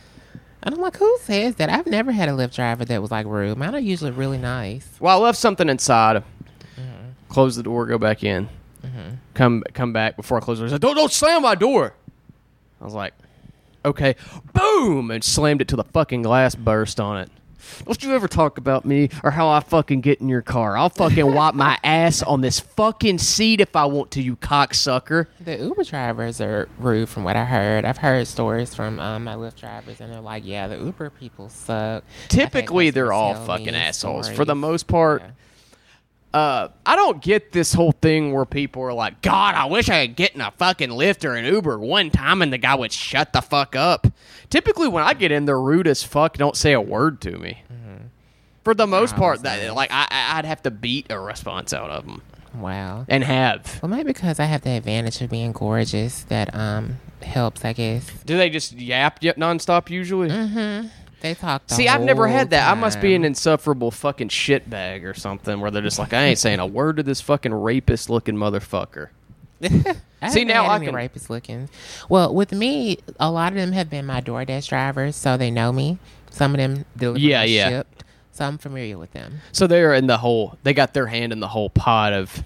[0.76, 1.70] I'm like, who says that?
[1.70, 3.58] I've never had a Lyft driver that was like rude.
[3.58, 4.88] Mine are usually really nice.
[5.00, 6.24] Well, I left something inside.
[7.38, 8.50] Close the door, go back in.
[9.36, 10.70] Come come back before I close the door.
[10.70, 11.94] He said, "Don't don't slam my door."
[12.82, 13.14] I was like,
[13.86, 14.16] "Okay."
[14.54, 17.30] Boom, and slammed it till the fucking glass burst on it.
[17.86, 20.76] Don't you ever talk about me or how I fucking get in your car?
[20.80, 25.28] I'll fucking wipe my ass on this fucking seat if I want to, you cocksucker.
[25.40, 27.86] The Uber drivers are rude, from what I heard.
[27.86, 31.50] I've heard stories from um, my Lyft drivers, and they're like, "Yeah, the Uber people
[31.50, 34.28] suck." Typically, they're all fucking assholes.
[34.28, 35.30] For the most part, Yeah.
[36.34, 40.06] Uh, I don't get this whole thing where people are like, God, I wish I
[40.08, 42.92] could get in a fucking Lyft or an Uber one time and the guy would
[42.92, 44.08] shut the fuck up.
[44.50, 47.64] Typically, when I get in, they're rude as fuck, don't say a word to me.
[48.64, 49.72] For the most Wow, part, that nice.
[49.76, 52.22] like I, I- I'd have to beat a response out of them,
[52.54, 53.06] Wow.
[53.08, 53.80] and have.
[53.82, 58.12] Well, maybe because I have the advantage of being gorgeous, that um helps, I guess.
[58.26, 60.28] Do they just yap yet nonstop usually?
[60.30, 60.88] Mm-hmm.
[61.22, 61.66] They talk.
[61.68, 62.70] The See, I've never had that.
[62.70, 66.40] I must be an insufferable fucking shitbag or something where they're just like, I ain't
[66.40, 69.08] saying a word to this fucking rapist looking motherfucker.
[70.22, 71.70] I See, now I can- rapist looking.
[72.10, 75.72] Well, with me, a lot of them have been my DoorDash drivers, so they know
[75.72, 75.98] me.
[76.30, 77.70] Some of them deliver Yeah, yeah.
[77.70, 79.40] Shipt, so I'm familiar with them.
[79.52, 80.58] So they're in the whole.
[80.62, 82.44] They got their hand in the whole pot of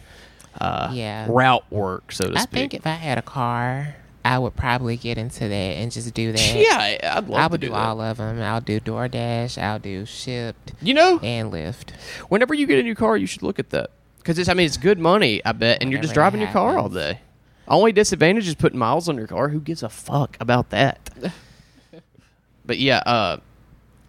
[0.61, 1.27] uh, Yeah.
[1.29, 2.57] route work, so to I speak.
[2.57, 6.13] I think if I had a car, I would probably get into that and just
[6.13, 6.55] do that.
[6.55, 6.77] yeah,
[7.11, 8.41] I- I'd love I would do, do, all of them.
[8.41, 9.61] I'll do DoorDash.
[9.61, 11.91] I'll do Shipt You know, and Lyft.
[12.29, 14.47] whenever you get a new car, you should look at that because it's.
[14.49, 15.43] I mean, it's good money.
[15.43, 17.19] I bet, and you're just driving your car all day.
[17.67, 19.49] Only disadvantage is putting miles on your car.
[19.49, 21.09] Who gives a fuck about that?
[22.65, 23.37] but yeah, uh,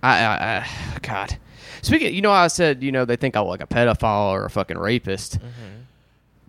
[0.03, 0.67] I, I, I,
[1.03, 1.37] God.
[1.81, 4.51] Speaking, you know, I said, you know, they think I'm like a pedophile or a
[4.51, 5.39] fucking rapist.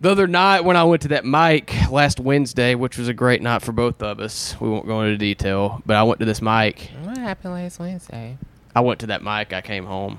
[0.00, 3.40] The other night when I went to that mic last Wednesday, which was a great
[3.40, 6.42] night for both of us, we won't go into detail, but I went to this
[6.42, 6.90] mic.
[7.02, 8.36] What happened last Wednesday?
[8.74, 9.52] I went to that mic.
[9.52, 10.18] I came home.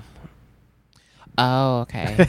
[1.38, 2.26] Oh, okay.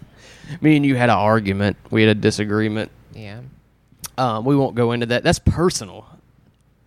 [0.60, 1.76] Me and you had an argument.
[1.90, 2.90] We had a disagreement.
[3.14, 3.40] yeah.
[4.18, 5.22] Um, we won't go into that.
[5.22, 6.04] That's personal.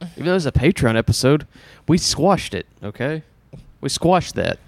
[0.02, 1.48] Even though it's a Patreon episode,
[1.88, 2.68] we squashed it.
[2.84, 3.24] Okay,
[3.82, 4.60] we squashed that.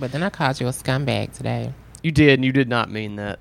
[0.00, 1.74] But then I called you a scumbag today.
[2.02, 3.38] You did, and you did not mean that.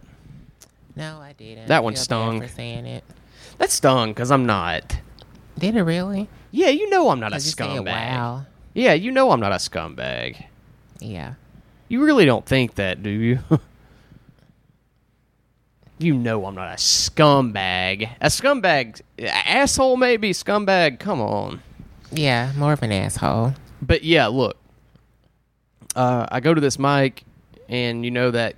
[0.95, 1.67] No, I didn't.
[1.67, 2.41] That I one feel bad stung.
[2.41, 3.03] For saying it.
[3.57, 4.97] That stung because I'm not.
[5.57, 6.27] Did it really?
[6.51, 7.85] Yeah, you know I'm not a 'Cause you said, scumbag.
[7.85, 8.45] Wow.
[8.73, 10.45] Yeah, you know I'm not a scumbag.
[10.99, 11.33] Yeah.
[11.87, 13.39] You really don't think that, do you?
[15.97, 18.09] you know I'm not a scumbag.
[18.21, 20.99] A scumbag, asshole maybe, scumbag.
[20.99, 21.61] Come on.
[22.11, 23.53] Yeah, more of an asshole.
[23.81, 24.57] But yeah, look.
[25.95, 27.23] Uh, I go to this mic,
[27.69, 28.55] and you know that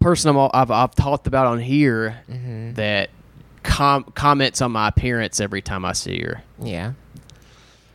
[0.00, 2.74] person I'm all, I've I've talked about on here Mm-hmm.
[2.74, 3.10] that
[3.62, 6.92] com- comments on my appearance every time I see her, Yeah.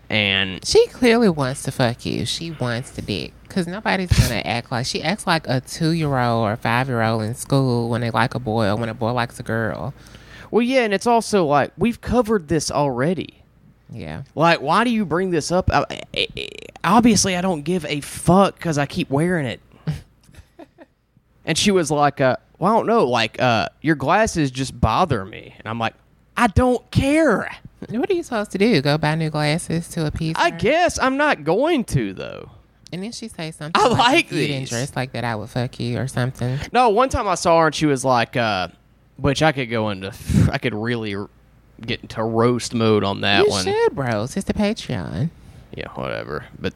[0.09, 2.25] and She clearly wants to fuck you.
[2.25, 3.33] She wants the dick.
[3.43, 6.87] Because nobody's going to act like she acts like a two year old or five
[6.89, 9.43] year old in school when they like a boy or when a boy likes a
[9.43, 9.93] girl.
[10.51, 13.41] well, yeah, and it's also like we've covered this already.
[13.91, 14.23] Yeah.
[14.33, 15.69] Like, why do you bring this up?
[15.71, 15.85] I,
[16.15, 16.49] I- I-
[16.83, 19.61] obviously, I don't give a fuck because I keep wearing it.
[21.45, 23.05] And she was like, uh, "Well, I don't know.
[23.07, 25.93] Like, uh, your glasses just bother me." And I'm like,
[26.37, 27.49] "I don't care.
[27.89, 28.81] What are you supposed to do?
[28.81, 30.57] Go buy new glasses to appease I her?
[30.57, 32.49] guess I'm not going to though."
[32.93, 34.69] And then she say something I like, like if you didn't these.
[34.69, 36.59] dress like that, I would fuck you or something.
[36.71, 38.69] No, one time I saw her and she was like, uh,
[39.17, 40.13] which I could go into,
[40.51, 41.29] I could really r-
[41.81, 43.65] get into roast mode on that you one.
[43.65, 44.37] should, bros.
[44.37, 45.29] It's the Patreon.
[45.75, 46.45] Yeah, whatever.
[46.57, 46.73] But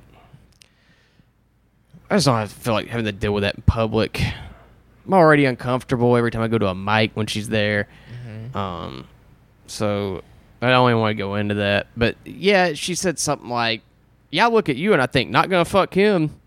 [2.10, 4.22] I just don't have- feel like having to deal with that in public.
[5.10, 7.88] I'm already uncomfortable every time I go to a mic when she's there.
[8.54, 9.08] Um,
[9.66, 10.22] so
[10.62, 11.88] I don't even want to go into that.
[11.98, 13.82] But yeah, she said something like,
[14.30, 16.40] "Yeah, I look at you and I think not gonna fuck him."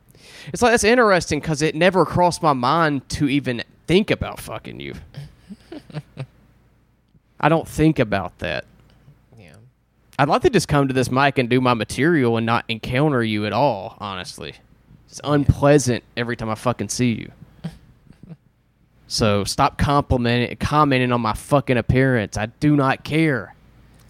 [0.53, 4.79] It's like that's interesting because it never crossed my mind to even think about fucking
[4.79, 4.95] you.
[7.41, 8.65] I don't think about that.
[9.37, 9.55] Yeah.
[10.21, 13.25] I'd like to just come to this mic and do my material and not encounter
[13.25, 14.55] you at all, honestly.
[15.09, 17.33] It's unpleasant every time I fucking see you.
[19.13, 22.39] So stop complimenting commenting on my fucking appearance.
[22.39, 23.55] I do not care.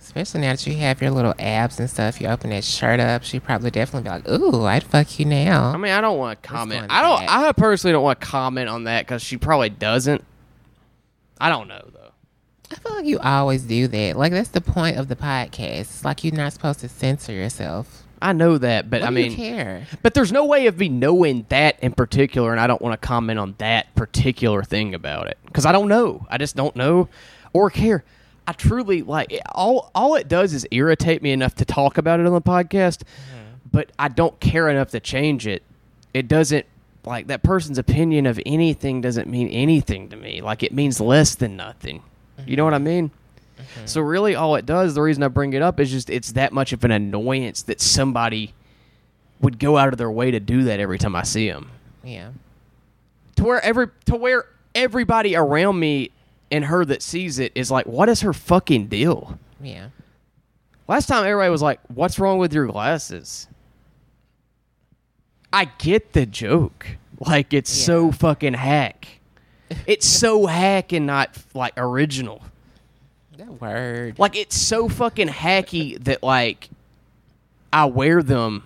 [0.00, 3.24] Especially now that you have your little abs and stuff, you open that shirt up,
[3.24, 6.40] she probably definitely be like, "Ooh, I'd fuck you now." I mean, I don't want
[6.40, 6.86] to comment.
[6.88, 7.30] I don't back.
[7.30, 10.22] I personally don't want to comment on that cuz she probably doesn't.
[11.40, 12.12] I don't know though.
[12.70, 14.16] I feel like you always do that.
[14.16, 15.80] Like that's the point of the podcast.
[15.80, 18.01] It's like you're not supposed to censor yourself.
[18.22, 19.86] I know that, but What I mean care?
[20.02, 23.06] But there's no way of me knowing that in particular, and I don't want to
[23.06, 26.26] comment on that particular thing about it because I don't know.
[26.30, 27.08] I just don't know
[27.52, 28.04] or care.
[28.46, 29.90] I truly like all.
[29.94, 33.54] All it does is irritate me enough to talk about it on the podcast, mm-hmm.
[33.70, 35.62] but I don't care enough to change it.
[36.14, 36.66] It doesn't
[37.04, 40.40] like that person's opinion of anything doesn't mean anything to me.
[40.40, 42.02] Like it means less than nothing.
[42.46, 42.84] You know what I mm-hmm.
[42.84, 43.10] mean?
[43.84, 46.52] So really, all it does, the reason I bring it up is just it's that
[46.52, 48.54] much of an annoyance that somebody
[49.40, 51.70] would go out of their way to do that every time I see them.
[52.04, 52.30] Yeah.
[53.36, 56.10] To where every to where everybody around me
[56.50, 59.38] and her that sees it is like, what is her fucking deal?
[59.60, 59.88] Yeah.
[60.88, 63.46] Last time everybody was like, "What's wrong with your glasses?"
[65.52, 66.86] I get the joke.
[67.20, 69.06] Like it's so fucking hack.
[69.86, 72.42] It's so hack and not like original.
[73.42, 74.18] That word.
[74.20, 76.68] Like it's so fucking hacky that like
[77.72, 78.62] I wear them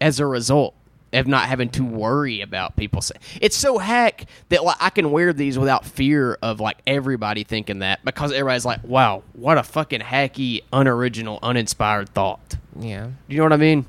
[0.00, 0.74] as a result
[1.12, 5.12] of not having to worry about people saying it's so hack that like I can
[5.12, 9.62] wear these without fear of like everybody thinking that because everybody's like, wow, what a
[9.62, 12.56] fucking hacky, unoriginal, uninspired thought.
[12.80, 13.06] Yeah.
[13.06, 13.86] Do you know what I mean?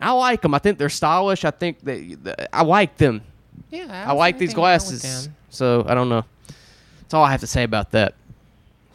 [0.00, 0.54] I like them.
[0.54, 1.44] I think they're stylish.
[1.44, 3.22] I think that I like them.
[3.70, 4.04] Yeah.
[4.08, 5.28] I like these glasses.
[5.50, 6.24] So I don't know.
[7.00, 8.14] That's all I have to say about that.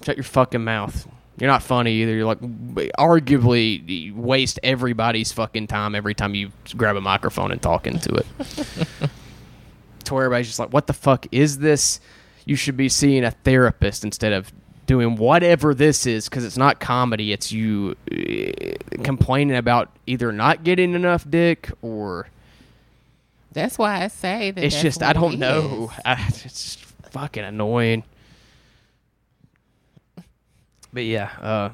[0.03, 1.07] Shut your fucking mouth.
[1.39, 2.13] You're not funny either.
[2.13, 2.41] You're like
[2.97, 8.13] arguably you waste everybody's fucking time every time you grab a microphone and talk into
[8.13, 8.25] it.
[10.05, 11.99] to where everybody's just like, "What the fuck is this?"
[12.45, 14.51] You should be seeing a therapist instead of
[14.85, 17.31] doing whatever this is because it's not comedy.
[17.31, 22.27] It's you uh, complaining about either not getting enough dick or
[23.51, 24.63] That's why I say that.
[24.63, 25.91] it's just I don't know.
[26.03, 28.03] I, it's just fucking annoying.
[30.91, 31.69] But yeah, uh,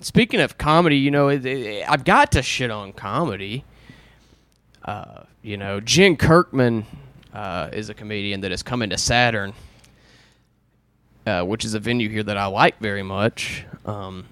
[0.00, 3.64] speaking of comedy, you know, it, it, I've got to shit on comedy.
[4.84, 6.86] Uh, you know, Jen Kirkman
[7.32, 9.52] uh, is a comedian that is coming to Saturn,
[11.26, 13.64] uh, which is a venue here that I like very much.
[13.84, 14.26] Um,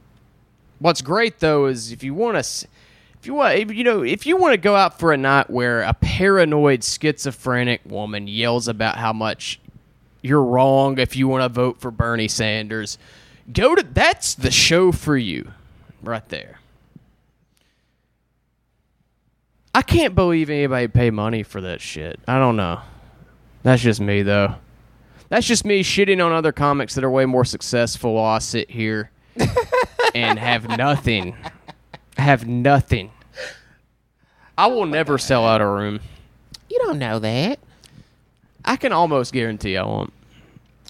[0.79, 2.69] what's great though is if you want to
[3.19, 5.83] if you want you know if you want to go out for a night where
[5.83, 9.61] a paranoid schizophrenic woman yells about how much
[10.23, 12.99] you're wrong if you want to vote for Bernie Sanders
[13.53, 15.53] go to that's the show for you
[16.03, 16.59] right there
[19.75, 22.81] I can't believe anybody pay money for that shit I don't know
[23.63, 24.57] that's just me though
[25.33, 28.71] that's just me shitting on other comics that are way more successful while I sit
[28.71, 29.11] here
[30.15, 31.35] and have nothing.
[32.19, 33.11] Have nothing.
[34.59, 36.01] I will never sell out a room.
[36.69, 37.61] You don't know that.
[38.63, 40.13] I can almost guarantee I won't.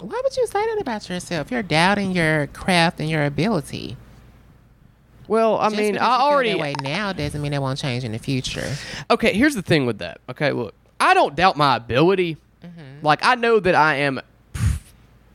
[0.00, 1.50] Why would you say that about yourself?
[1.50, 3.96] You're doubting your craft and your ability.
[5.28, 6.50] Well, I Just mean, I already.
[6.52, 8.74] that way now doesn't mean it won't change in the future.
[9.10, 10.20] Okay, here's the thing with that.
[10.28, 12.36] Okay, look, I don't doubt my ability.
[13.02, 14.20] Like, I know that I am.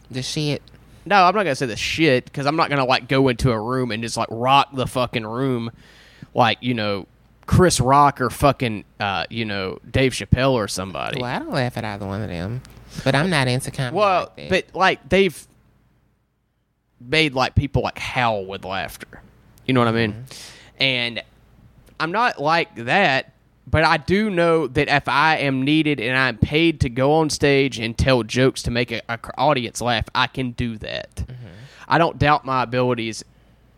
[0.10, 0.62] The shit.
[1.06, 3.60] No, I'm not gonna say the shit because I'm not gonna like go into a
[3.60, 5.72] room and just like rock the fucking room,
[6.34, 7.08] like you know,
[7.46, 11.22] Chris Rock or fucking uh, you know Dave Chappelle or somebody.
[11.22, 12.62] Well, I don't laugh at either one of them,
[13.04, 13.96] but I'm not into comedy.
[13.96, 15.48] Well, like but like they've
[17.00, 19.22] made like people like howl with laughter.
[19.66, 20.14] You know what I mean?
[20.14, 20.84] Mm-hmm.
[20.84, 21.24] And
[22.00, 23.34] I'm not like that,
[23.66, 27.30] but I do know that if I am needed and I'm paid to go on
[27.30, 31.16] stage and tell jokes to make a, a audience laugh, I can do that.
[31.16, 31.48] Mm-hmm.
[31.88, 33.24] I don't doubt my abilities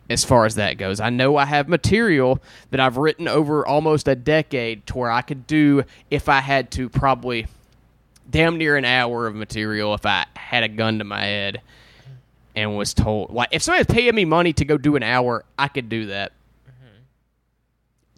[0.08, 1.00] as far as that goes.
[1.00, 5.22] I know I have material that I've written over almost a decade to where I
[5.22, 7.46] could do if I had to probably
[8.30, 11.60] damn near an hour of material if I had a gun to my head
[12.54, 15.44] and was told like if somebody was paying me money to go do an hour,
[15.58, 16.32] I could do that.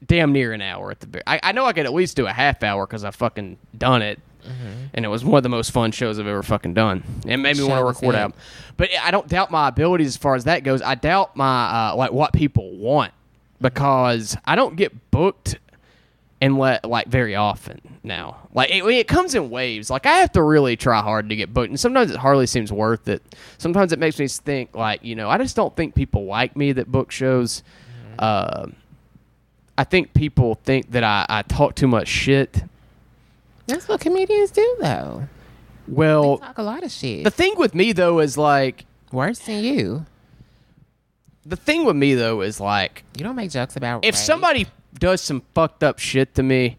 [0.04, 1.22] Damn near an hour at the very.
[1.26, 4.02] I, I know I could at least do a half hour because I fucking done
[4.02, 4.18] it.
[4.92, 7.04] and it was one of the most fun shows I've ever fucking done.
[7.22, 8.36] And it made me want to record album.
[8.76, 10.82] But I don't doubt my abilities as far as that goes.
[10.82, 13.12] I doubt my uh, like what people want
[13.60, 15.58] because I don't get booked
[16.42, 18.36] and let like very often now.
[18.52, 19.88] Like it, it comes in waves.
[19.88, 22.70] Like I have to really try hard to get booked, and sometimes it hardly seems
[22.72, 23.22] worth it.
[23.58, 26.72] Sometimes it makes me think like you know I just don't think people like me
[26.72, 27.62] that book shows.
[28.18, 28.66] Uh,
[29.78, 32.62] I think people think that I, I talk too much shit.
[33.66, 35.28] That's what comedians do, though.
[35.88, 37.24] Well, Talk a lot of shit.
[37.24, 40.06] the thing with me though is like Worse than you.
[41.46, 44.24] the thing with me though is like You don't make jokes about if rape.
[44.24, 44.66] somebody
[44.98, 46.76] does some fucked up shit to me,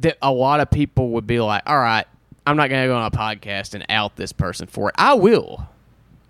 [0.00, 2.06] that a lot of people would be like, "All right,
[2.46, 5.68] I'm not gonna go on a podcast and out this person for it." I will.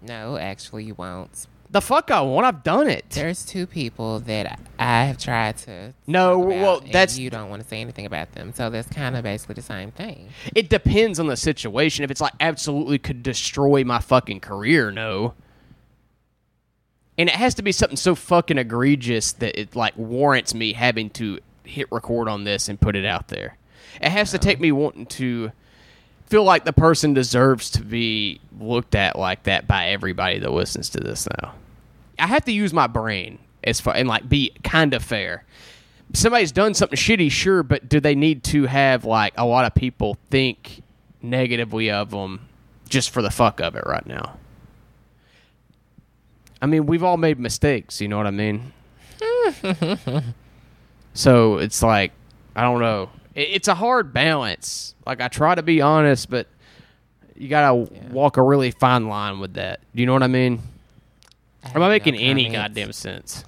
[0.01, 1.47] No, actually, you won't.
[1.71, 2.45] The fuck I want.
[2.45, 3.07] I've done it.
[3.11, 5.95] There's two people that I have tried to.
[6.07, 8.53] No, well, and that's- you don't want to say anything about them.
[8.55, 10.29] So that's kind of basically the same thing.
[10.55, 12.05] It depends on the situation.
[12.05, 15.33] If it's like absolutely could destroy my fucking career, no.
[17.19, 21.11] And it has to be something so fucking egregious that it like warrants me having
[21.11, 23.57] to hit record on this and put it out there.
[24.01, 25.53] It has to take me wanting to
[26.27, 30.89] feel like the person deserves to be looked at like that by everybody that listens
[30.91, 31.55] to this now.
[32.19, 35.45] I have to use my brain as far and like be kind of fair.
[36.15, 39.75] Somebody's done something shitty, sure, but do they need to have like a lot of
[39.75, 40.83] people think
[41.21, 42.49] negatively of them
[42.89, 44.39] just for the fuck of it right now?
[46.63, 48.73] I mean, we've all made mistakes, you know what I mean?
[51.13, 52.13] so it's like,
[52.55, 53.11] I don't know.
[53.35, 54.95] It, it's a hard balance.
[55.05, 56.47] Like, I try to be honest, but
[57.35, 57.75] you gotta
[58.13, 59.81] walk a really fine line with that.
[59.93, 60.61] Do you know what I mean?
[61.65, 63.45] I Am I making no any goddamn sense?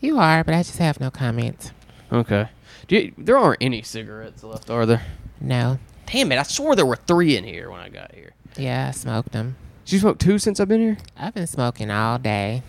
[0.00, 1.72] You are, but I just have no comment.
[2.10, 2.48] Okay.
[2.88, 5.04] Do you, there aren't any cigarettes left, are there?
[5.42, 5.78] No.
[6.06, 6.38] Damn it!
[6.38, 8.32] I swore there were three in here when I got here.
[8.56, 9.56] Yeah, I smoked them.
[9.86, 10.96] Did you smoke two since I've been here?
[11.16, 12.64] I've been smoking all day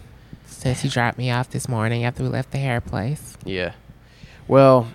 [0.46, 3.36] since you dropped me off this morning after we left the hair place.
[3.44, 3.74] Yeah.
[4.48, 4.88] Well,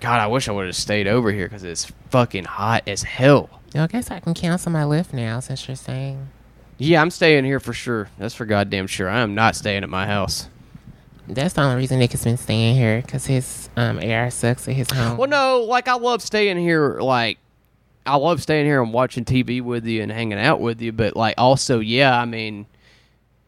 [0.00, 3.48] God, I wish I would have stayed over here because it's fucking hot as hell.
[3.74, 6.28] I guess I can cancel my Lyft now since you're saying.
[6.76, 8.10] Yeah, I'm staying here for sure.
[8.18, 9.08] That's for goddamn sure.
[9.08, 10.50] I am not staying at my house.
[11.26, 14.74] That's the only reason Nick has been staying here because his um, AR sucks at
[14.74, 15.16] his home.
[15.16, 17.00] Well, no, like I love staying here.
[17.00, 17.38] Like
[18.06, 20.92] I love staying here and watching TV with you and hanging out with you.
[20.92, 22.66] But like also, yeah, I mean,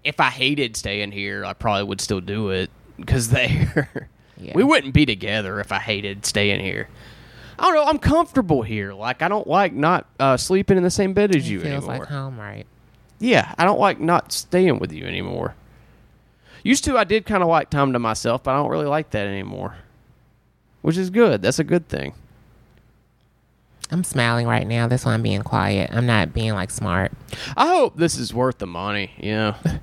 [0.04, 4.52] if I hated staying here, I probably would still do it because there, Yeah.
[4.54, 6.88] we wouldn't be together if I hated staying here.
[7.58, 7.84] I don't know.
[7.84, 8.92] I'm comfortable here.
[8.92, 11.84] Like I don't like not uh, sleeping in the same bed as It you feels
[11.84, 11.98] anymore.
[11.98, 12.66] like home, right?
[13.20, 15.54] Yeah, I don't like not staying with you anymore.
[16.62, 19.10] Used to, I did kind of like time to myself, but I don't really like
[19.10, 19.76] that anymore.
[20.82, 21.42] Which is good.
[21.42, 22.14] That's a good thing.
[23.90, 24.86] I'm smiling right now.
[24.86, 25.90] That's why I'm being quiet.
[25.92, 27.12] I'm not being like smart.
[27.56, 29.12] I hope this is worth the money.
[29.18, 29.56] Yeah.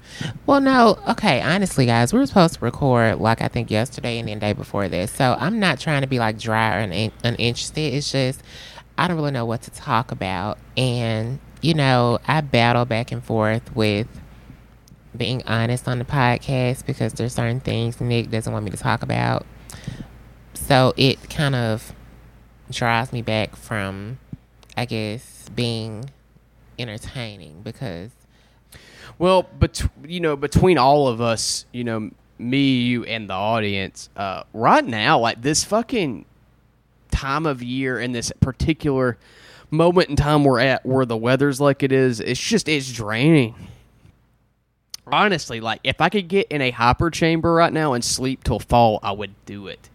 [0.45, 0.99] Well, no.
[1.09, 4.53] Okay, honestly, guys, we were supposed to record like I think yesterday and then day
[4.53, 5.11] before this.
[5.11, 7.95] So I'm not trying to be like dry or un- uninterested.
[7.95, 8.43] It's just
[8.97, 13.23] I don't really know what to talk about, and you know, I battle back and
[13.23, 14.07] forth with
[15.17, 19.01] being honest on the podcast because there's certain things Nick doesn't want me to talk
[19.01, 19.45] about.
[20.53, 21.93] So it kind of
[22.71, 24.19] drives me back from,
[24.75, 26.09] I guess, being
[26.79, 28.11] entertaining because
[29.17, 34.09] Well, but you know, between all of us, you know, me, you, and the audience,
[34.17, 36.25] uh, right now, like this fucking
[37.11, 39.17] time of year and this particular
[39.71, 43.55] moment in time we're at, where the weather's like it is, it's just it's draining.
[45.07, 48.59] Honestly, like if I could get in a hyper chamber right now and sleep till
[48.59, 49.89] fall, I would do it.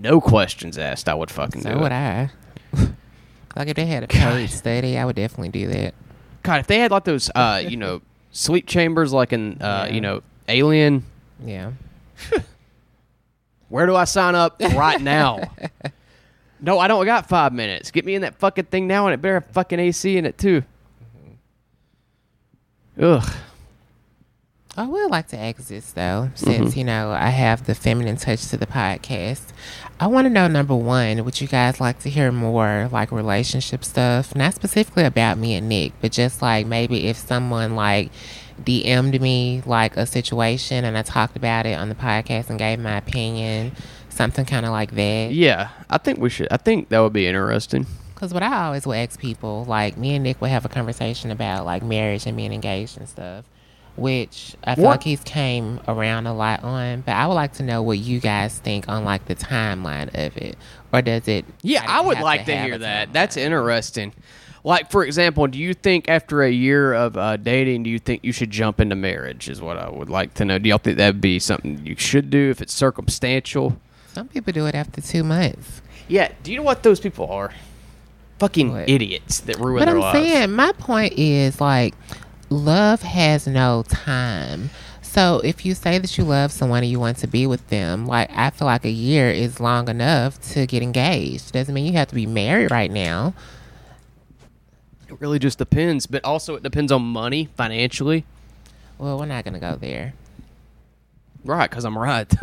[0.00, 1.08] No questions asked.
[1.08, 1.94] I would fucking So do would it.
[1.94, 2.30] I.
[3.56, 5.94] like if they had a paid study, I would definitely do that.
[6.44, 9.94] God, if they had like those, uh, you know, sleep chambers like in, uh, Yeah.
[9.94, 11.04] you know, Alien.
[11.44, 11.72] Yeah.
[13.68, 15.40] Where do I sign up right now?
[16.60, 17.90] no, I don't got five minutes.
[17.90, 20.38] Get me in that fucking thing now, and it better have fucking AC in it
[20.38, 20.62] too.
[23.00, 23.30] Ugh.
[24.76, 28.46] I would like to ask this though, since you know I have the feminine touch
[28.48, 29.42] to the podcast.
[30.00, 33.84] I want to know number one, would you guys like to hear more like relationship
[33.84, 34.32] stuff?
[34.36, 38.12] Not specifically about me and Nick, but just like maybe if someone like
[38.62, 42.78] DM'd me like a situation and I talked about it on the podcast and gave
[42.78, 43.72] my opinion,
[44.08, 45.32] something kind of like that.
[45.32, 46.46] Yeah, I think we should.
[46.52, 47.84] I think that would be interesting.
[48.14, 51.32] Because what I always will ask people, like me and Nick will have a conversation
[51.32, 53.44] about like marriage and being engaged and stuff.
[53.98, 57.02] Which I feel What- like he's came around a lot on.
[57.02, 60.36] But I would like to know what you guys think on like the timeline of
[60.36, 60.56] it,
[60.92, 61.44] or does it?
[61.62, 63.08] Yeah, I would like to have hear that.
[63.08, 63.12] timeline?
[63.12, 64.12] That's interesting.
[64.64, 68.24] Like, for example, do you think after a year of uh, dating, do you think
[68.24, 69.48] you should jump into marriage?
[69.48, 70.58] Is what I would like to know.
[70.58, 73.78] Do y'all think that'd be something you should do if it's circumstantial?
[74.12, 75.80] Some people do it after two months.
[76.08, 76.32] Yeah.
[76.42, 77.52] Do you know what those people are?
[78.40, 78.88] Fucking What?
[78.88, 80.18] idiots that ruin But their I'm lives.
[80.18, 81.94] saying my point is like
[82.50, 84.70] love has no time.
[85.02, 88.06] So if you say that you love someone and you want to be with them,
[88.06, 91.52] like I feel like a year is long enough to get engaged.
[91.52, 93.34] Doesn't mean you have to be married right now.
[95.08, 98.24] It really just depends, but also it depends on money financially.
[98.98, 100.12] Well, we're not gonna go there.
[101.44, 102.32] Right, because I'm right.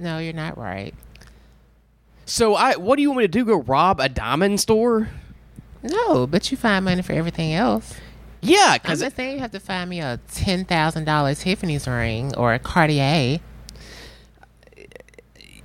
[0.00, 0.94] No, you're not right.
[2.24, 3.44] so I, what do you want me to do?
[3.44, 5.08] Go rob a diamond store?
[5.82, 7.96] No, but you find money for everything else.
[8.40, 12.34] Yeah, because I'm saying you have to find me a ten thousand dollars Tiffany's ring
[12.36, 13.40] or a Cartier.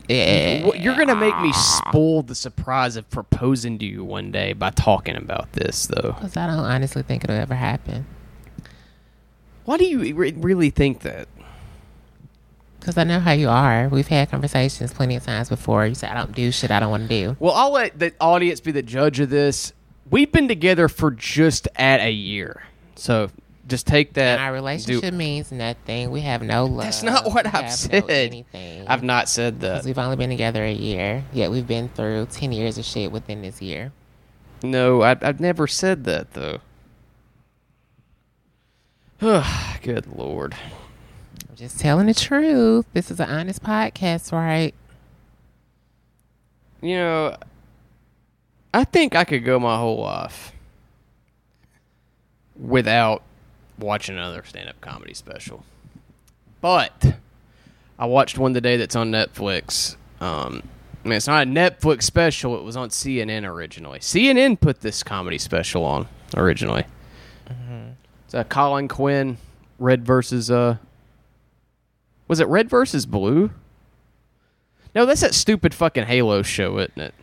[0.10, 0.74] Yeah.
[0.74, 5.16] you're gonna make me spoil the surprise of proposing to you one day by talking
[5.16, 6.12] about this, though.
[6.14, 8.06] Because I don't honestly think it'll ever happen.
[9.66, 11.30] Why do you re- really think that?
[12.80, 13.88] Because I know how you are.
[13.88, 15.88] We've had conversations plenty of times before.
[15.88, 17.38] You say, I don't do shit I don't want to do.
[17.40, 19.72] Well, I'll let the audience be the judge of this.
[20.14, 22.62] We've been together for just at a year,
[22.94, 23.32] so
[23.68, 24.38] just take that.
[24.38, 26.12] And our do- relationship means nothing.
[26.12, 26.84] We have no love.
[26.84, 28.08] That's not what We I've said.
[28.08, 28.88] No anything.
[28.88, 29.84] I've not said that.
[29.84, 33.42] we've only been together a year, yet we've been through 10 years of shit within
[33.42, 33.92] this year.
[34.62, 36.60] No, I, I've never said that though.
[39.82, 40.56] Good lord.
[41.50, 42.86] I'm just telling the truth.
[42.94, 44.76] This is an honest podcast, right?
[46.84, 47.38] You know,
[48.74, 50.52] I think I could go my whole life
[52.56, 53.22] without
[53.78, 55.64] watching another stand-up comedy special.
[56.62, 57.16] But
[58.00, 59.96] I watched one today that's on Netflix.
[60.20, 60.64] Um,
[61.04, 62.58] I mean, it's not a Netflix special.
[62.58, 64.00] It was on CNN originally.
[64.00, 66.86] CNN put this comedy special on originally.
[68.26, 69.38] It's uh, Colin Quinn,
[69.78, 70.78] Red versus uh,
[72.28, 73.52] was it Red versus Blue?
[74.96, 77.14] No, that's that stupid fucking Halo show, isn't it?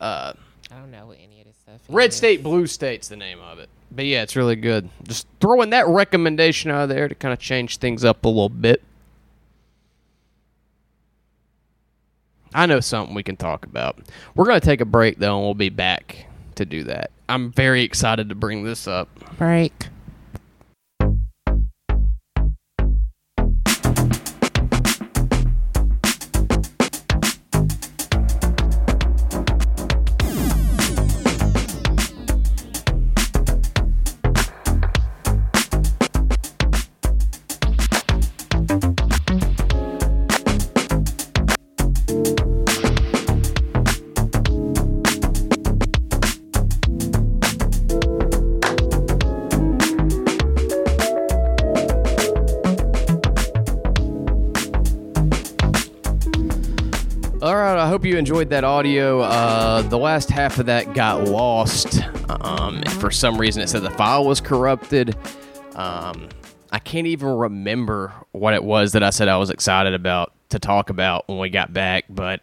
[0.00, 0.32] Uh,
[0.70, 2.16] I don't know what any of this stuff Red is.
[2.16, 3.68] State, Blue State's the name of it.
[3.90, 4.90] But yeah, it's really good.
[5.04, 8.82] Just throwing that recommendation out there to kind of change things up a little bit.
[12.54, 13.98] I know something we can talk about.
[14.34, 17.10] We're going to take a break though, and we'll be back to do that.
[17.28, 19.08] I'm very excited to bring this up.
[19.36, 19.88] Break.
[58.18, 59.20] Enjoyed that audio.
[59.20, 62.02] Uh, the last half of that got lost.
[62.28, 65.16] Um, for some reason, it said the file was corrupted.
[65.74, 66.28] Um,
[66.70, 70.58] I can't even remember what it was that I said I was excited about to
[70.58, 72.40] talk about when we got back, but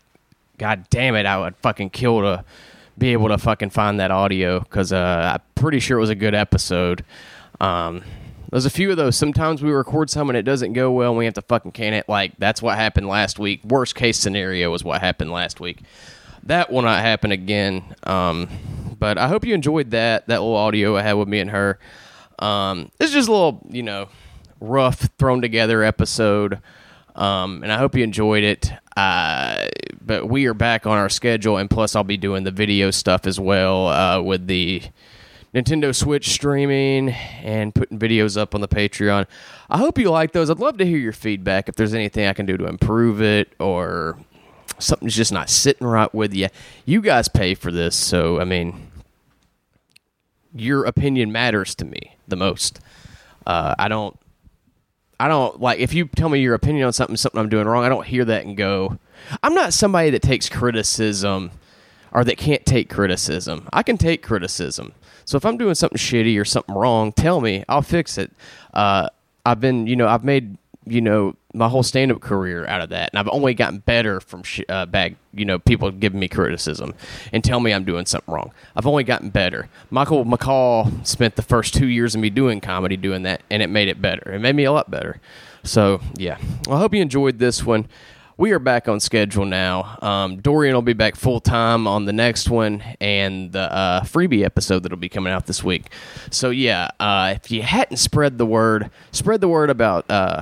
[0.57, 2.43] god damn it, I would fucking kill to
[2.97, 6.15] be able to fucking find that audio because uh, I'm pretty sure it was a
[6.15, 7.03] good episode.
[7.59, 8.03] Um,
[8.52, 9.16] there's a few of those.
[9.16, 11.93] Sometimes we record some and it doesn't go well and we have to fucking can
[11.93, 12.08] it.
[12.08, 13.64] Like, that's what happened last week.
[13.64, 15.82] Worst case scenario is what happened last week.
[16.43, 17.84] That will not happen again.
[18.04, 18.48] Um,
[19.00, 21.80] but I hope you enjoyed that, that little audio I had with me and her.
[22.39, 24.10] Um, it's just a little, you know,
[24.60, 26.60] rough, thrown together episode.
[27.16, 28.72] Um, and I hope you enjoyed it.
[28.98, 29.68] Uh,
[30.02, 33.26] but we are back on our schedule, and plus, I'll be doing the video stuff
[33.26, 34.84] as well uh, with the
[35.56, 39.26] Nintendo Switch streaming and putting videos up on the Patreon.
[39.70, 40.49] I hope you like those.
[40.49, 43.53] I'd love to hear your feedback if there's anything I can do to improve it
[43.58, 44.20] or
[44.80, 46.49] something's just not sitting right with you.
[46.86, 48.91] You guys pay for this, so I mean,
[50.53, 52.82] your opinion matters to me the most.
[53.47, 54.20] Uh, I don't.
[55.18, 57.86] I don't like if you tell me your opinion on something, something I'm doing wrong.
[57.86, 58.99] I don't hear that and go.
[59.41, 61.51] I'm not somebody that takes criticism
[62.12, 63.70] or that can't take criticism.
[63.72, 64.91] I can take criticism.
[65.26, 67.65] So if I'm doing something shitty or something wrong, tell me.
[67.67, 68.32] I'll fix it.
[68.73, 69.09] Uh,
[69.45, 72.89] I've been, you know, I've made, you know, my whole stand up career out of
[72.89, 75.13] that, and I've only gotten better from sh- uh, back.
[75.34, 76.93] You know, people giving me criticism
[77.32, 78.51] and tell me I'm doing something wrong.
[78.76, 79.69] I've only gotten better.
[79.89, 83.67] Michael McCall spent the first two years of me doing comedy doing that, and it
[83.67, 84.34] made it better.
[84.34, 85.19] It made me a lot better.
[85.63, 87.88] So yeah, well, I hope you enjoyed this one
[88.38, 89.98] we are back on schedule now.
[90.02, 94.44] Um, Dorian will be back full time on the next one and the uh, freebie
[94.44, 95.86] episode that'll be coming out this week.
[96.32, 100.42] So yeah, uh, if you hadn't spread the word, spread the word about uh,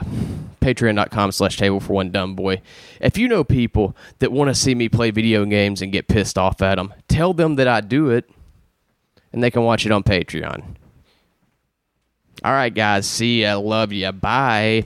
[0.59, 2.61] patreon.com slash table for one dumb boy.
[2.99, 6.37] If you know people that want to see me play video games and get pissed
[6.37, 8.29] off at them, tell them that I do it
[9.31, 10.63] and they can watch it on Patreon.
[12.43, 13.07] All right, guys.
[13.07, 13.57] See ya.
[13.57, 14.11] Love ya.
[14.11, 14.85] Bye.